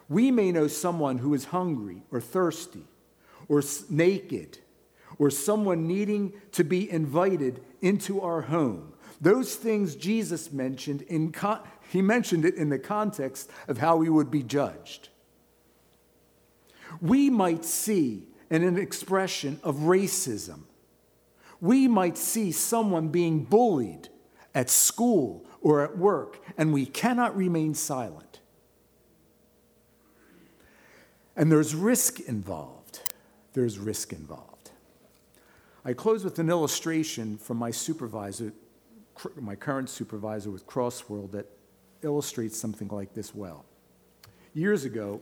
We 0.09 0.31
may 0.31 0.51
know 0.51 0.67
someone 0.67 1.17
who 1.17 1.33
is 1.33 1.45
hungry 1.45 2.03
or 2.11 2.21
thirsty 2.21 2.83
or 3.47 3.63
naked 3.89 4.59
or 5.17 5.29
someone 5.29 5.87
needing 5.87 6.33
to 6.53 6.63
be 6.63 6.89
invited 6.89 7.61
into 7.81 8.21
our 8.21 8.43
home. 8.43 8.93
Those 9.19 9.55
things 9.55 9.95
Jesus 9.95 10.51
mentioned 10.51 11.01
in 11.03 11.31
he 11.89 12.01
mentioned 12.01 12.45
it 12.45 12.55
in 12.55 12.69
the 12.69 12.79
context 12.79 13.49
of 13.67 13.77
how 13.77 13.97
we 13.97 14.09
would 14.09 14.29
be 14.29 14.43
judged. 14.43 15.09
We 17.01 17.29
might 17.29 17.65
see 17.65 18.27
in 18.49 18.63
an 18.63 18.77
expression 18.77 19.59
of 19.63 19.75
racism. 19.77 20.61
We 21.59 21.87
might 21.87 22.17
see 22.17 22.51
someone 22.51 23.09
being 23.09 23.43
bullied 23.43 24.09
at 24.53 24.69
school 24.69 25.45
or 25.61 25.83
at 25.83 25.97
work, 25.97 26.39
and 26.57 26.73
we 26.73 26.85
cannot 26.85 27.35
remain 27.35 27.73
silent. 27.73 28.39
And 31.35 31.51
there's 31.51 31.75
risk 31.75 32.19
involved. 32.21 33.13
There's 33.53 33.77
risk 33.77 34.13
involved. 34.13 34.71
I 35.85 35.93
close 35.93 36.23
with 36.23 36.39
an 36.39 36.49
illustration 36.49 37.37
from 37.37 37.57
my 37.57 37.71
supervisor, 37.71 38.53
my 39.39 39.55
current 39.55 39.89
supervisor 39.89 40.51
with 40.51 40.67
Crossworld, 40.67 41.31
that 41.31 41.47
illustrates 42.01 42.57
something 42.57 42.87
like 42.89 43.13
this 43.13 43.33
well. 43.33 43.65
Years 44.53 44.85
ago, 44.85 45.21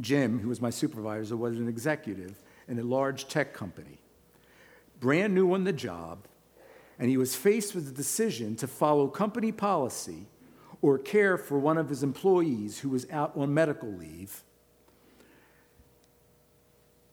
Jim, 0.00 0.38
who 0.38 0.48
was 0.48 0.60
my 0.60 0.70
supervisor, 0.70 1.36
was 1.36 1.58
an 1.58 1.68
executive 1.68 2.42
in 2.68 2.78
a 2.78 2.82
large 2.82 3.28
tech 3.28 3.54
company, 3.54 3.98
brand 5.00 5.34
new 5.34 5.52
on 5.54 5.64
the 5.64 5.72
job, 5.72 6.26
and 6.98 7.08
he 7.08 7.16
was 7.16 7.34
faced 7.34 7.74
with 7.74 7.86
the 7.86 7.92
decision 7.92 8.56
to 8.56 8.66
follow 8.66 9.08
company 9.08 9.52
policy 9.52 10.26
or 10.82 10.98
care 10.98 11.36
for 11.36 11.58
one 11.58 11.78
of 11.78 11.88
his 11.88 12.02
employees 12.02 12.80
who 12.80 12.88
was 12.88 13.06
out 13.10 13.36
on 13.36 13.52
medical 13.52 13.88
leave 13.88 14.42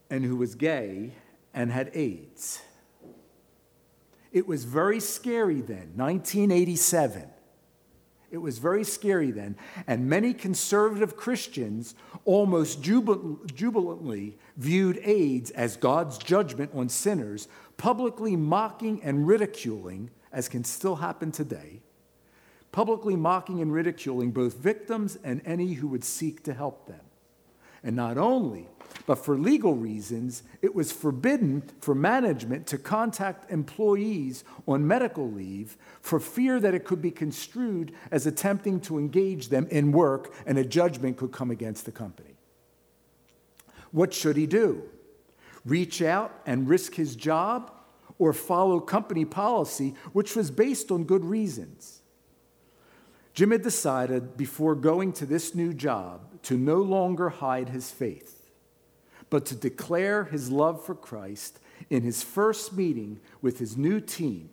and 0.09 0.23
who 0.23 0.35
was 0.35 0.55
gay 0.55 1.11
and 1.53 1.71
had 1.71 1.89
AIDS. 1.93 2.61
It 4.31 4.47
was 4.47 4.65
very 4.65 4.99
scary 4.99 5.61
then, 5.61 5.93
1987. 5.95 7.29
It 8.35 8.41
was 8.41 8.57
very 8.57 8.83
scary 8.83 9.31
then. 9.31 9.55
And 9.87 10.09
many 10.09 10.33
conservative 10.33 11.15
Christians 11.15 11.95
almost 12.25 12.81
jubilantly 12.81 14.37
viewed 14.57 14.99
AIDS 15.03 15.51
as 15.51 15.77
God's 15.77 16.17
judgment 16.17 16.71
on 16.73 16.89
sinners, 16.89 17.47
publicly 17.77 18.35
mocking 18.35 19.01
and 19.03 19.25
ridiculing, 19.25 20.11
as 20.33 20.49
can 20.49 20.65
still 20.65 20.97
happen 20.97 21.31
today, 21.31 21.81
publicly 22.73 23.15
mocking 23.15 23.61
and 23.61 23.71
ridiculing 23.71 24.31
both 24.31 24.57
victims 24.57 25.17
and 25.23 25.41
any 25.45 25.71
who 25.71 25.87
would 25.87 26.03
seek 26.03 26.43
to 26.43 26.53
help 26.53 26.87
them. 26.87 26.99
And 27.85 27.95
not 27.95 28.17
only 28.17 28.67
but 29.05 29.23
for 29.23 29.37
legal 29.37 29.75
reasons, 29.75 30.43
it 30.61 30.73
was 30.73 30.91
forbidden 30.91 31.63
for 31.79 31.93
management 31.93 32.65
to 32.67 32.77
contact 32.77 33.51
employees 33.51 34.43
on 34.67 34.87
medical 34.87 35.29
leave 35.29 35.77
for 36.01 36.19
fear 36.19 36.59
that 36.59 36.73
it 36.73 36.85
could 36.85 37.01
be 37.01 37.11
construed 37.11 37.93
as 38.09 38.25
attempting 38.25 38.79
to 38.81 38.97
engage 38.97 39.49
them 39.49 39.67
in 39.69 39.91
work 39.91 40.33
and 40.47 40.57
a 40.57 40.65
judgment 40.65 41.17
could 41.17 41.31
come 41.31 41.51
against 41.51 41.85
the 41.85 41.91
company. 41.91 42.35
What 43.91 44.13
should 44.13 44.37
he 44.37 44.47
do? 44.47 44.83
Reach 45.63 46.01
out 46.01 46.41
and 46.45 46.67
risk 46.67 46.95
his 46.95 47.15
job 47.15 47.71
or 48.17 48.33
follow 48.33 48.79
company 48.79 49.25
policy, 49.25 49.93
which 50.13 50.35
was 50.35 50.49
based 50.49 50.91
on 50.91 51.03
good 51.03 51.25
reasons? 51.25 51.94
Jim 53.35 53.51
had 53.51 53.61
decided 53.61 54.35
before 54.35 54.73
going 54.73 55.13
to 55.13 55.25
this 55.25 55.53
new 55.53 55.73
job 55.73 56.41
to 56.41 56.57
no 56.57 56.77
longer 56.77 57.29
hide 57.29 57.69
his 57.69 57.91
faith 57.91 58.35
but 59.29 59.45
to 59.45 59.55
declare 59.55 60.25
his 60.25 60.51
love 60.51 60.83
for 60.85 60.95
Christ 60.95 61.59
in 61.89 62.03
his 62.03 62.23
first 62.23 62.73
meeting 62.73 63.19
with 63.41 63.59
his 63.59 63.77
new 63.77 63.99
team. 63.99 64.49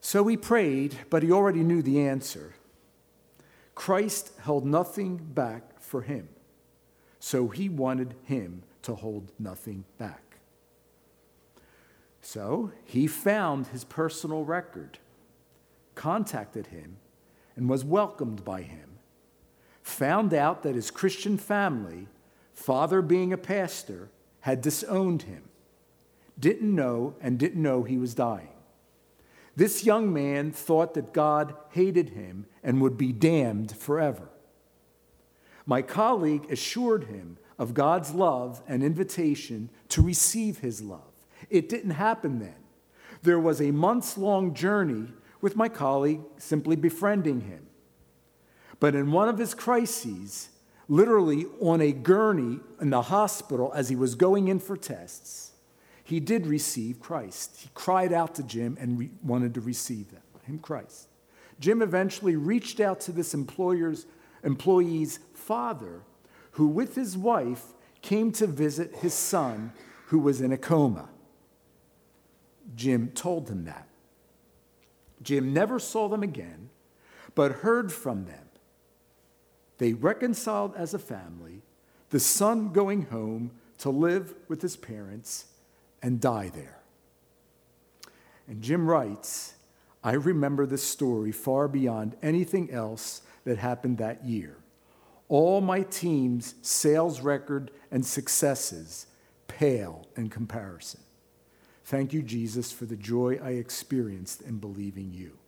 So 0.00 0.26
he 0.26 0.36
prayed, 0.36 0.96
but 1.10 1.22
he 1.22 1.32
already 1.32 1.62
knew 1.62 1.82
the 1.82 2.00
answer. 2.00 2.54
Christ 3.74 4.32
held 4.40 4.64
nothing 4.64 5.16
back 5.16 5.80
for 5.80 6.02
him, 6.02 6.28
so 7.20 7.48
he 7.48 7.68
wanted 7.68 8.14
him 8.24 8.62
to 8.82 8.94
hold 8.94 9.32
nothing 9.38 9.84
back. 9.98 10.38
So 12.20 12.72
he 12.84 13.06
found 13.06 13.68
his 13.68 13.84
personal 13.84 14.44
record, 14.44 14.98
contacted 15.94 16.68
him, 16.68 16.96
and 17.58 17.68
was 17.68 17.84
welcomed 17.84 18.42
by 18.42 18.62
him. 18.62 18.88
Found 19.82 20.32
out 20.32 20.62
that 20.62 20.74
his 20.74 20.90
Christian 20.90 21.36
family 21.36 22.08
father 22.58 23.00
being 23.00 23.32
a 23.32 23.38
pastor, 23.38 24.10
had 24.40 24.60
disowned 24.60 25.22
him, 25.22 25.44
didn't 26.38 26.74
know, 26.74 27.14
and 27.20 27.38
didn't 27.38 27.62
know 27.62 27.84
he 27.84 27.96
was 27.96 28.14
dying. 28.14 28.48
This 29.56 29.84
young 29.84 30.12
man 30.12 30.50
thought 30.52 30.94
that 30.94 31.12
God 31.12 31.54
hated 31.70 32.10
him 32.10 32.46
and 32.62 32.80
would 32.80 32.96
be 32.98 33.12
damned 33.12 33.76
forever. 33.76 34.28
My 35.66 35.82
colleague 35.82 36.50
assured 36.50 37.04
him 37.04 37.38
of 37.58 37.74
God's 37.74 38.12
love 38.12 38.62
and 38.68 38.82
invitation 38.82 39.70
to 39.90 40.02
receive 40.02 40.58
his 40.58 40.82
love. 40.82 41.00
It 41.50 41.68
didn't 41.68 41.90
happen 41.90 42.38
then. 42.38 42.54
There 43.22 43.40
was 43.40 43.60
a 43.60 43.70
months 43.70 44.16
long 44.16 44.54
journey 44.54 45.08
with 45.40 45.56
my 45.56 45.68
colleague 45.68 46.20
simply 46.36 46.76
befriending 46.76 47.42
him. 47.42 47.66
But 48.80 48.94
in 48.94 49.12
one 49.12 49.28
of 49.28 49.38
his 49.38 49.54
crises, 49.54 50.50
literally 50.88 51.46
on 51.60 51.80
a 51.80 51.92
gurney 51.92 52.60
in 52.80 52.90
the 52.90 53.02
hospital 53.02 53.72
as 53.74 53.88
he 53.88 53.96
was 53.96 54.14
going 54.14 54.48
in 54.48 54.58
for 54.58 54.76
tests, 54.76 55.52
he 56.04 56.20
did 56.20 56.46
receive 56.46 57.00
Christ. 57.00 57.58
He 57.60 57.70
cried 57.74 58.12
out 58.12 58.34
to 58.36 58.42
Jim 58.42 58.76
and 58.80 58.98
re- 58.98 59.10
wanted 59.22 59.54
to 59.54 59.60
receive 59.60 60.10
them, 60.10 60.22
him, 60.44 60.58
Christ. 60.58 61.08
Jim 61.60 61.82
eventually 61.82 62.36
reached 62.36 62.80
out 62.80 63.00
to 63.00 63.12
this 63.12 63.34
employer's 63.34 64.06
employee's 64.44 65.18
father, 65.34 66.02
who 66.52 66.68
with 66.68 66.94
his 66.94 67.16
wife 67.16 67.74
came 68.00 68.30
to 68.32 68.46
visit 68.46 68.96
his 68.96 69.12
son 69.12 69.72
who 70.06 70.18
was 70.18 70.40
in 70.40 70.52
a 70.52 70.56
coma. 70.56 71.08
Jim 72.74 73.08
told 73.08 73.48
him 73.48 73.64
that. 73.64 73.87
Jim 75.22 75.52
never 75.52 75.78
saw 75.78 76.08
them 76.08 76.22
again, 76.22 76.70
but 77.34 77.52
heard 77.52 77.92
from 77.92 78.24
them 78.24 78.48
they 79.78 79.92
reconciled 79.92 80.74
as 80.76 80.92
a 80.92 80.98
family, 80.98 81.62
the 82.10 82.20
son 82.20 82.72
going 82.72 83.02
home 83.06 83.52
to 83.78 83.90
live 83.90 84.34
with 84.48 84.60
his 84.60 84.76
parents 84.76 85.46
and 86.02 86.20
die 86.20 86.50
there. 86.52 86.80
And 88.48 88.62
Jim 88.62 88.88
writes, 88.88 89.54
I 90.02 90.12
remember 90.12 90.66
this 90.66 90.82
story 90.82 91.32
far 91.32 91.68
beyond 91.68 92.16
anything 92.22 92.70
else 92.70 93.22
that 93.44 93.58
happened 93.58 93.98
that 93.98 94.24
year. 94.24 94.56
All 95.28 95.60
my 95.60 95.82
team's 95.82 96.54
sales 96.62 97.20
record 97.20 97.70
and 97.90 98.04
successes 98.04 99.06
pale 99.46 100.06
in 100.16 100.28
comparison. 100.28 101.00
Thank 101.88 102.12
you, 102.12 102.20
Jesus, 102.20 102.70
for 102.70 102.84
the 102.84 102.96
joy 102.96 103.40
I 103.42 103.52
experienced 103.52 104.42
in 104.42 104.58
believing 104.58 105.10
you. 105.10 105.38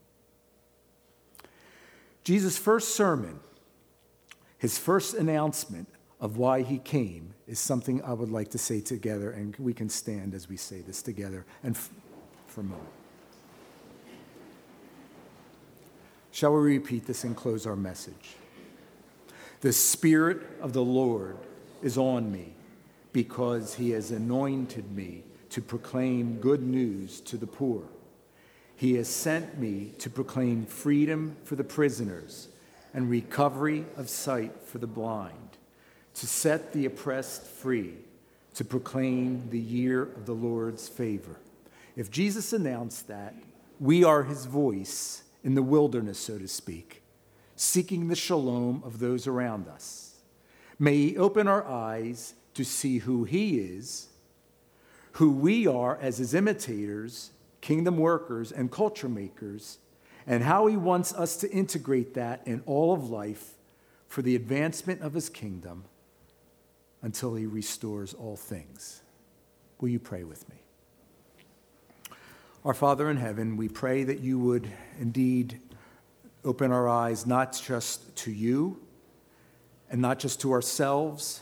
Jesus' 2.23 2.57
first 2.57 2.95
sermon 2.95 3.39
his 4.57 4.79
first 4.79 5.13
announcement 5.13 5.87
of 6.19 6.37
why 6.37 6.63
he 6.63 6.79
came 6.79 7.35
is 7.47 7.59
something 7.59 8.01
I 8.01 8.13
would 8.13 8.31
like 8.31 8.49
to 8.51 8.57
say 8.57 8.81
together, 8.81 9.29
and 9.29 9.55
we 9.57 9.71
can 9.71 9.87
stand 9.87 10.33
as 10.33 10.49
we 10.49 10.57
say 10.57 10.81
this 10.81 11.03
together 11.03 11.45
and 11.63 11.75
f- 11.75 11.91
for 12.47 12.61
a 12.61 12.63
moment. 12.63 12.89
Shall 16.31 16.53
we 16.53 16.61
repeat 16.61 17.05
this 17.05 17.23
and 17.23 17.35
close 17.35 17.67
our 17.67 17.75
message? 17.75 18.35
The 19.59 19.73
Spirit 19.73 20.41
of 20.59 20.73
the 20.73 20.83
Lord 20.83 21.37
is 21.83 21.99
on 21.99 22.31
me 22.31 22.55
because 23.13 23.75
he 23.75 23.91
has 23.91 24.09
anointed 24.09 24.91
me 24.91 25.23
to 25.51 25.61
proclaim 25.61 26.39
good 26.39 26.63
news 26.63 27.21
to 27.21 27.37
the 27.37 27.47
poor. 27.47 27.83
He 28.75 28.95
has 28.95 29.07
sent 29.07 29.59
me 29.59 29.93
to 29.99 30.09
proclaim 30.09 30.65
freedom 30.65 31.35
for 31.43 31.55
the 31.55 31.63
prisoners 31.63 32.47
and 32.93 33.09
recovery 33.09 33.85
of 33.95 34.09
sight 34.09 34.53
for 34.65 34.79
the 34.79 34.87
blind, 34.87 35.57
to 36.15 36.25
set 36.25 36.73
the 36.73 36.85
oppressed 36.85 37.45
free, 37.45 37.93
to 38.55 38.65
proclaim 38.65 39.49
the 39.49 39.59
year 39.59 40.03
of 40.03 40.25
the 40.25 40.33
Lord's 40.33 40.87
favor. 40.89 41.37
If 41.95 42.09
Jesus 42.09 42.53
announced 42.53 43.07
that, 43.09 43.35
we 43.79 44.03
are 44.03 44.23
his 44.23 44.45
voice 44.45 45.23
in 45.43 45.55
the 45.55 45.63
wilderness, 45.63 46.19
so 46.19 46.37
to 46.37 46.47
speak, 46.47 47.01
seeking 47.55 48.07
the 48.07 48.15
shalom 48.15 48.83
of 48.85 48.99
those 48.99 49.27
around 49.27 49.67
us. 49.67 50.15
May 50.79 50.95
he 50.95 51.17
open 51.17 51.47
our 51.47 51.67
eyes 51.67 52.35
to 52.53 52.63
see 52.63 52.99
who 52.99 53.25
he 53.25 53.59
is, 53.59 54.07
who 55.13 55.31
we 55.31 55.67
are 55.67 55.97
as 55.97 56.17
his 56.17 56.33
imitators, 56.33 57.31
kingdom 57.59 57.97
workers 57.97 58.51
and 58.51 58.71
culture 58.71 59.09
makers, 59.09 59.77
and 60.27 60.43
how 60.43 60.67
he 60.67 60.77
wants 60.77 61.13
us 61.13 61.35
to 61.37 61.51
integrate 61.51 62.13
that 62.13 62.41
in 62.45 62.61
all 62.65 62.93
of 62.93 63.09
life 63.09 63.53
for 64.07 64.21
the 64.21 64.35
advancement 64.35 65.01
of 65.01 65.13
his 65.13 65.29
kingdom 65.29 65.83
until 67.01 67.35
he 67.35 67.45
restores 67.45 68.13
all 68.13 68.35
things. 68.35 69.01
Will 69.79 69.89
you 69.89 69.99
pray 69.99 70.23
with 70.23 70.47
me? 70.49 70.55
Our 72.63 72.75
Father 72.75 73.09
in 73.09 73.17
heaven, 73.17 73.57
we 73.57 73.67
pray 73.67 74.03
that 74.03 74.19
you 74.19 74.37
would 74.37 74.67
indeed 74.99 75.59
open 76.45 76.71
our 76.71 76.87
eyes 76.87 77.25
not 77.25 77.59
just 77.59 78.15
to 78.17 78.31
you 78.31 78.79
and 79.89 79.99
not 80.01 80.19
just 80.19 80.41
to 80.41 80.51
ourselves, 80.51 81.41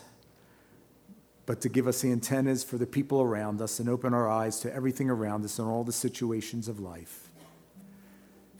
but 1.50 1.60
to 1.60 1.68
give 1.68 1.88
us 1.88 2.02
the 2.02 2.12
antennas 2.12 2.62
for 2.62 2.78
the 2.78 2.86
people 2.86 3.20
around 3.20 3.60
us 3.60 3.80
and 3.80 3.88
open 3.88 4.14
our 4.14 4.30
eyes 4.30 4.60
to 4.60 4.72
everything 4.72 5.10
around 5.10 5.44
us 5.44 5.58
and 5.58 5.66
all 5.66 5.82
the 5.82 5.90
situations 5.90 6.68
of 6.68 6.78
life. 6.78 7.28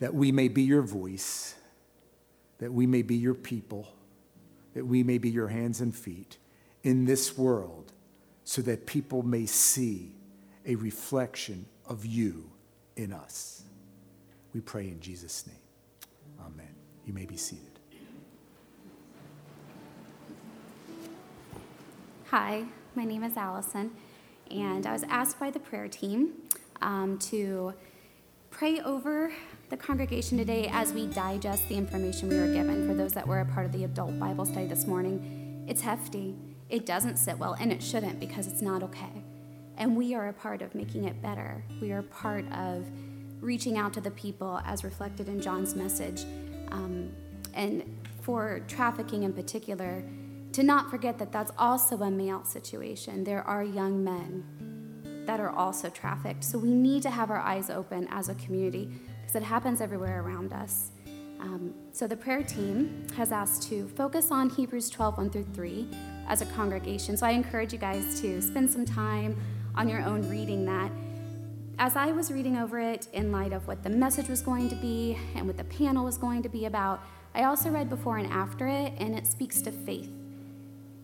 That 0.00 0.12
we 0.12 0.32
may 0.32 0.48
be 0.48 0.62
your 0.62 0.82
voice, 0.82 1.54
that 2.58 2.72
we 2.72 2.88
may 2.88 3.02
be 3.02 3.14
your 3.14 3.34
people, 3.34 3.86
that 4.74 4.84
we 4.84 5.04
may 5.04 5.18
be 5.18 5.30
your 5.30 5.46
hands 5.46 5.80
and 5.80 5.94
feet 5.94 6.38
in 6.82 7.04
this 7.04 7.38
world 7.38 7.92
so 8.42 8.60
that 8.62 8.86
people 8.86 9.22
may 9.22 9.46
see 9.46 10.10
a 10.66 10.74
reflection 10.74 11.66
of 11.86 12.04
you 12.04 12.50
in 12.96 13.12
us. 13.12 13.62
We 14.52 14.62
pray 14.62 14.88
in 14.88 14.98
Jesus' 14.98 15.46
name. 15.46 15.56
Amen. 16.40 16.74
You 17.06 17.12
may 17.12 17.26
be 17.26 17.36
seated. 17.36 17.70
Hi, 22.30 22.64
my 22.94 23.04
name 23.04 23.22
is 23.22 23.36
Allison, 23.36 23.92
and 24.50 24.86
I 24.86 24.92
was 24.92 25.04
asked 25.04 25.38
by 25.38 25.50
the 25.50 25.60
prayer 25.60 25.86
team 25.86 26.32
um, 26.82 27.18
to 27.18 27.72
pray 28.50 28.80
over 28.80 29.32
the 29.68 29.76
congregation 29.76 30.36
today 30.36 30.68
as 30.72 30.92
we 30.92 31.06
digest 31.06 31.68
the 31.68 31.76
information 31.76 32.28
we 32.28 32.36
were 32.36 32.52
given. 32.52 32.88
For 32.88 32.94
those 32.94 33.12
that 33.12 33.26
were 33.26 33.40
a 33.40 33.44
part 33.44 33.66
of 33.66 33.72
the 33.72 33.84
adult 33.84 34.18
Bible 34.18 34.44
study 34.44 34.66
this 34.66 34.86
morning, 34.86 35.64
it's 35.68 35.82
hefty. 35.82 36.34
It 36.68 36.84
doesn't 36.84 37.16
sit 37.16 37.38
well, 37.38 37.54
and 37.60 37.72
it 37.72 37.82
shouldn't 37.82 38.18
because 38.18 38.48
it's 38.48 38.62
not 38.62 38.82
okay. 38.82 39.22
And 39.76 39.96
we 39.96 40.14
are 40.14 40.28
a 40.28 40.32
part 40.32 40.60
of 40.60 40.74
making 40.74 41.04
it 41.04 41.22
better. 41.22 41.64
We 41.80 41.92
are 41.92 42.02
part 42.02 42.44
of 42.52 42.86
reaching 43.40 43.78
out 43.78 43.92
to 43.94 44.00
the 44.00 44.10
people 44.10 44.60
as 44.64 44.82
reflected 44.82 45.28
in 45.28 45.40
John's 45.40 45.76
message. 45.76 46.24
Um, 46.72 47.10
and 47.54 47.84
for 48.20 48.60
trafficking 48.68 49.22
in 49.22 49.32
particular, 49.32 50.02
to 50.52 50.62
not 50.62 50.90
forget 50.90 51.18
that 51.18 51.32
that's 51.32 51.52
also 51.58 52.02
a 52.02 52.10
male 52.10 52.44
situation. 52.44 53.24
There 53.24 53.42
are 53.42 53.62
young 53.62 54.02
men 54.02 54.44
that 55.26 55.38
are 55.38 55.50
also 55.50 55.88
trafficked. 55.90 56.42
So 56.42 56.58
we 56.58 56.70
need 56.70 57.02
to 57.02 57.10
have 57.10 57.30
our 57.30 57.38
eyes 57.38 57.70
open 57.70 58.08
as 58.10 58.28
a 58.28 58.34
community 58.34 58.90
because 59.20 59.36
it 59.36 59.42
happens 59.42 59.80
everywhere 59.80 60.22
around 60.22 60.52
us. 60.52 60.90
Um, 61.38 61.72
so 61.92 62.06
the 62.06 62.16
prayer 62.16 62.42
team 62.42 63.06
has 63.16 63.32
asked 63.32 63.62
to 63.68 63.88
focus 63.88 64.30
on 64.30 64.50
Hebrews 64.50 64.90
12, 64.90 65.16
1 65.16 65.30
through 65.30 65.46
3 65.54 65.88
as 66.28 66.42
a 66.42 66.46
congregation. 66.46 67.16
So 67.16 67.26
I 67.26 67.30
encourage 67.30 67.72
you 67.72 67.78
guys 67.78 68.20
to 68.20 68.42
spend 68.42 68.70
some 68.70 68.84
time 68.84 69.40
on 69.74 69.88
your 69.88 70.02
own 70.02 70.28
reading 70.28 70.66
that. 70.66 70.90
As 71.78 71.96
I 71.96 72.12
was 72.12 72.30
reading 72.30 72.58
over 72.58 72.78
it 72.78 73.08
in 73.14 73.32
light 73.32 73.52
of 73.54 73.66
what 73.66 73.82
the 73.82 73.88
message 73.88 74.28
was 74.28 74.42
going 74.42 74.68
to 74.68 74.76
be 74.76 75.16
and 75.34 75.46
what 75.46 75.56
the 75.56 75.64
panel 75.64 76.04
was 76.04 76.18
going 76.18 76.42
to 76.42 76.48
be 76.48 76.66
about, 76.66 77.00
I 77.34 77.44
also 77.44 77.70
read 77.70 77.88
before 77.88 78.18
and 78.18 78.30
after 78.30 78.66
it, 78.66 78.92
and 78.98 79.14
it 79.16 79.26
speaks 79.26 79.62
to 79.62 79.70
faith. 79.70 80.19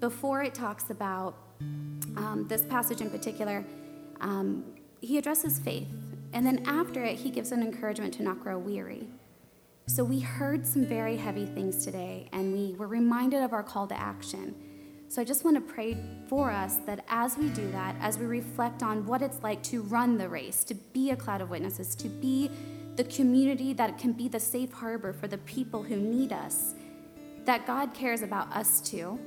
Before 0.01 0.43
it 0.43 0.55
talks 0.55 0.91
about 0.91 1.35
um, 2.17 2.47
this 2.49 2.63
passage 2.63 3.01
in 3.01 3.11
particular, 3.11 3.65
um, 4.21 4.65
he 5.01 5.19
addresses 5.19 5.59
faith. 5.59 5.89
And 6.33 6.45
then 6.45 6.63
after 6.67 7.03
it, 7.03 7.17
he 7.17 7.31
gives 7.31 7.53
an 7.53 7.63
encouragement 7.63 8.13
to 8.15 8.23
not 8.23 8.41
grow 8.41 8.59
weary. 8.59 9.09
So 9.87 10.05
we 10.05 10.21
heard 10.21 10.67
some 10.67 10.85
very 10.85 11.17
heavy 11.17 11.47
things 11.47 11.85
today, 11.85 12.29
and 12.33 12.53
we 12.53 12.75
were 12.75 12.89
reminded 12.89 13.43
of 13.43 13.53
our 13.53 13.63
call 13.63 13.87
to 13.87 13.99
action. 13.99 14.55
So 15.09 15.23
I 15.23 15.25
just 15.25 15.45
want 15.45 15.57
to 15.57 15.73
pray 15.73 15.97
for 16.29 16.51
us 16.51 16.77
that 16.87 17.05
as 17.09 17.39
we 17.39 17.49
do 17.51 17.71
that, 17.71 17.95
as 18.01 18.19
we 18.19 18.27
reflect 18.27 18.83
on 18.83 19.07
what 19.07 19.23
it's 19.23 19.43
like 19.45 19.63
to 19.65 19.83
run 19.83 20.19
the 20.19 20.29
race, 20.29 20.65
to 20.65 20.75
be 20.75 21.13
a 21.13 21.17
cloud 21.17 21.41
of 21.41 21.51
witnesses, 21.51 21.95
to 21.95 22.09
be 22.09 22.51
the 22.97 23.05
community 23.05 23.73
that 23.75 23.97
can 23.99 24.13
be 24.13 24.27
the 24.27 24.41
safe 24.41 24.73
harbor 24.73 25.13
for 25.13 25.29
the 25.29 25.39
people 25.39 25.85
who 25.85 25.97
need 25.97 26.33
us, 26.33 26.75
that 27.45 27.65
God 27.67 27.95
cares 27.95 28.23
about 28.23 28.51
us 28.53 28.81
too. 28.81 29.21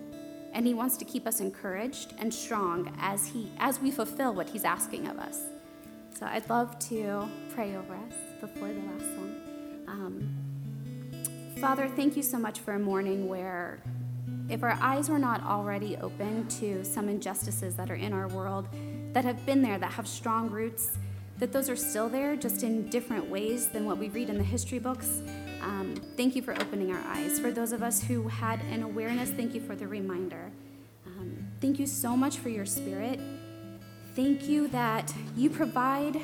And 0.54 0.66
he 0.66 0.74
wants 0.74 0.98
to 0.98 1.06
keep 1.06 1.28
us 1.28 1.40
encouraged 1.40 2.14
and 2.18 2.34
strong 2.34 2.96
as 3.00 3.28
he 3.28 3.52
as 3.60 3.80
we 3.80 3.92
fulfill 3.92 4.34
what 4.34 4.50
he's 4.50 4.64
asking 4.64 5.08
of 5.08 5.20
us. 5.20 5.42
So 6.18 6.26
I'd 6.26 6.50
love 6.50 6.78
to 6.90 7.30
pray 7.54 7.76
over 7.76 7.94
us 7.94 8.14
before 8.42 8.68
the 8.68 8.82
last 8.82 9.16
song. 9.16 9.36
Um, 9.88 11.56
Father, 11.60 11.88
thank 11.88 12.18
you 12.18 12.24
so 12.24 12.38
much 12.38 12.60
for 12.60 12.74
a 12.74 12.80
morning 12.80 13.28
where 13.28 13.80
if 14.50 14.64
our 14.64 14.78
eyes 14.82 15.10
were 15.10 15.20
not 15.20 15.44
already 15.44 15.96
open 15.98 16.48
to 16.48 16.84
some 16.84 17.08
injustices 17.08 17.76
that 17.76 17.92
are 17.92 17.96
in 17.96 18.14
our 18.14 18.28
world, 18.30 18.68
that 19.14 19.24
have 19.24 19.46
been 19.46 19.62
there, 19.62 19.78
that 19.78 19.92
have 19.92 20.08
strong 20.08 20.50
roots, 20.50 20.98
that 21.38 21.54
those 21.54 21.70
are 21.70 21.76
still 21.76 22.10
there, 22.10 22.36
just 22.36 22.64
in 22.64 22.90
different 22.90 23.30
ways 23.30 23.68
than 23.68 23.86
what 23.86 23.98
we 23.98 24.10
read 24.10 24.30
in 24.30 24.38
the 24.38 24.44
history 24.44 24.80
books. 24.80 25.22
Um, 25.62 25.96
thank 26.18 26.36
you 26.36 26.42
for 26.42 26.54
opening 26.54 26.94
our 26.94 27.02
eyes. 27.08 27.40
For 27.40 27.52
those 27.52 27.72
of 27.72 27.84
us 27.84 28.04
who 28.04 28.28
had 28.28 28.62
an 28.72 28.84
awareness, 28.84 29.30
thank 29.30 29.54
you 29.54 29.62
for 29.62 29.76
the 29.76 29.88
reminder. 29.88 30.52
Um, 31.06 31.38
thank 31.62 31.80
you 31.80 31.86
so 31.86 32.16
much 32.16 32.38
for 32.38 32.50
your 32.50 32.66
spirit. 32.66 33.20
Thank 34.16 34.48
you 34.48 34.68
that 34.70 35.14
you 35.36 35.50
provide 35.50 36.22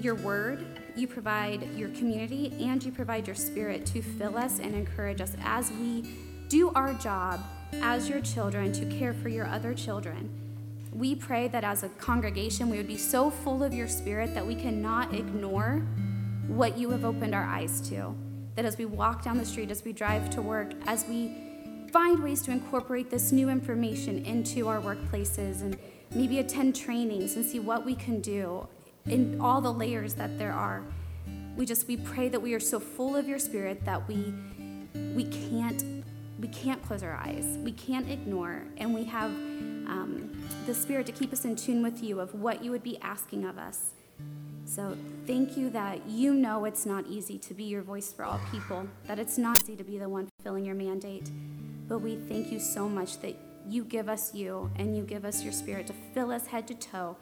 your 0.00 0.14
word, 0.16 0.66
you 0.96 1.06
provide 1.06 1.74
your 1.74 1.88
community, 1.90 2.52
and 2.60 2.82
you 2.82 2.92
provide 2.92 3.26
your 3.26 3.36
spirit 3.36 3.86
to 3.86 4.02
fill 4.02 4.36
us 4.36 4.58
and 4.58 4.74
encourage 4.74 5.20
us 5.20 5.36
as 5.42 5.70
we 5.72 6.04
do 6.48 6.70
our 6.74 6.92
job 6.94 7.40
as 7.82 8.08
your 8.08 8.20
children 8.20 8.72
to 8.72 8.86
care 8.86 9.14
for 9.14 9.28
your 9.28 9.46
other 9.46 9.74
children. 9.74 10.30
We 10.92 11.14
pray 11.14 11.48
that 11.48 11.64
as 11.64 11.82
a 11.82 11.88
congregation, 11.88 12.70
we 12.70 12.76
would 12.76 12.86
be 12.86 12.96
so 12.96 13.30
full 13.30 13.64
of 13.64 13.74
your 13.74 13.88
spirit 13.88 14.34
that 14.34 14.46
we 14.46 14.54
cannot 14.54 15.12
ignore 15.12 15.82
what 16.46 16.78
you 16.78 16.90
have 16.90 17.04
opened 17.04 17.34
our 17.34 17.44
eyes 17.44 17.80
to. 17.88 18.14
That 18.56 18.64
as 18.64 18.78
we 18.78 18.84
walk 18.84 19.24
down 19.24 19.38
the 19.38 19.44
street, 19.44 19.70
as 19.70 19.84
we 19.84 19.92
drive 19.92 20.30
to 20.30 20.42
work, 20.42 20.72
as 20.86 21.04
we 21.06 21.88
find 21.92 22.22
ways 22.22 22.42
to 22.42 22.50
incorporate 22.50 23.10
this 23.10 23.32
new 23.32 23.48
information 23.48 24.24
into 24.24 24.68
our 24.68 24.80
workplaces 24.80 25.60
and 25.60 25.78
maybe 26.14 26.38
attend 26.38 26.76
trainings 26.76 27.36
and 27.36 27.44
see 27.44 27.60
what 27.60 27.84
we 27.84 27.94
can 27.94 28.20
do 28.20 28.66
in 29.06 29.40
all 29.40 29.60
the 29.60 29.72
layers 29.72 30.14
that 30.14 30.38
there 30.38 30.52
are. 30.52 30.82
We 31.56 31.66
just 31.66 31.86
we 31.86 31.96
pray 31.96 32.28
that 32.28 32.40
we 32.40 32.54
are 32.54 32.60
so 32.60 32.80
full 32.80 33.14
of 33.16 33.28
your 33.28 33.38
spirit 33.38 33.84
that 33.84 34.08
we 34.08 34.34
we 35.14 35.24
can't 35.24 36.04
we 36.40 36.48
can't 36.48 36.82
close 36.82 37.02
our 37.02 37.14
eyes, 37.14 37.58
we 37.62 37.72
can't 37.72 38.10
ignore, 38.10 38.62
and 38.76 38.92
we 38.92 39.04
have 39.04 39.30
um, 39.30 40.30
the 40.66 40.74
Spirit 40.74 41.06
to 41.06 41.12
keep 41.12 41.32
us 41.32 41.44
in 41.44 41.56
tune 41.56 41.82
with 41.82 42.02
you 42.02 42.20
of 42.20 42.34
what 42.34 42.62
you 42.62 42.70
would 42.70 42.82
be 42.82 42.98
asking 43.00 43.44
of 43.44 43.58
us. 43.58 43.92
So 44.66 44.96
thank 45.26 45.56
you 45.56 45.70
that 45.70 46.06
you 46.06 46.34
know 46.34 46.64
it's 46.64 46.86
not 46.86 47.06
easy 47.06 47.38
to 47.38 47.54
be 47.54 47.64
your 47.64 47.82
voice 47.82 48.12
for 48.12 48.24
all 48.24 48.40
people, 48.50 48.86
that 49.06 49.18
it's 49.18 49.38
not 49.38 49.62
easy 49.62 49.76
to 49.76 49.84
be 49.84 49.98
the 49.98 50.08
one 50.08 50.28
fulfilling 50.38 50.64
your 50.64 50.74
mandate. 50.74 51.30
But 51.86 51.98
we 51.98 52.16
thank 52.16 52.50
you 52.50 52.58
so 52.58 52.88
much 52.88 53.20
that 53.20 53.36
you 53.68 53.84
give 53.84 54.08
us 54.08 54.34
you 54.34 54.70
and 54.76 54.96
you 54.96 55.04
give 55.04 55.24
us 55.24 55.42
your 55.42 55.52
Spirit 55.52 55.86
to 55.88 55.92
fill 56.12 56.30
us 56.30 56.46
head 56.46 56.66
to 56.68 56.74
toe 56.74 57.16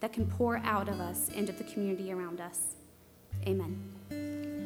that 0.00 0.12
can 0.12 0.26
pour 0.26 0.58
out 0.58 0.88
of 0.88 1.00
us 1.00 1.28
into 1.30 1.52
the 1.52 1.64
community 1.64 2.12
around 2.12 2.40
us. 2.40 2.76
Amen. 3.46 4.57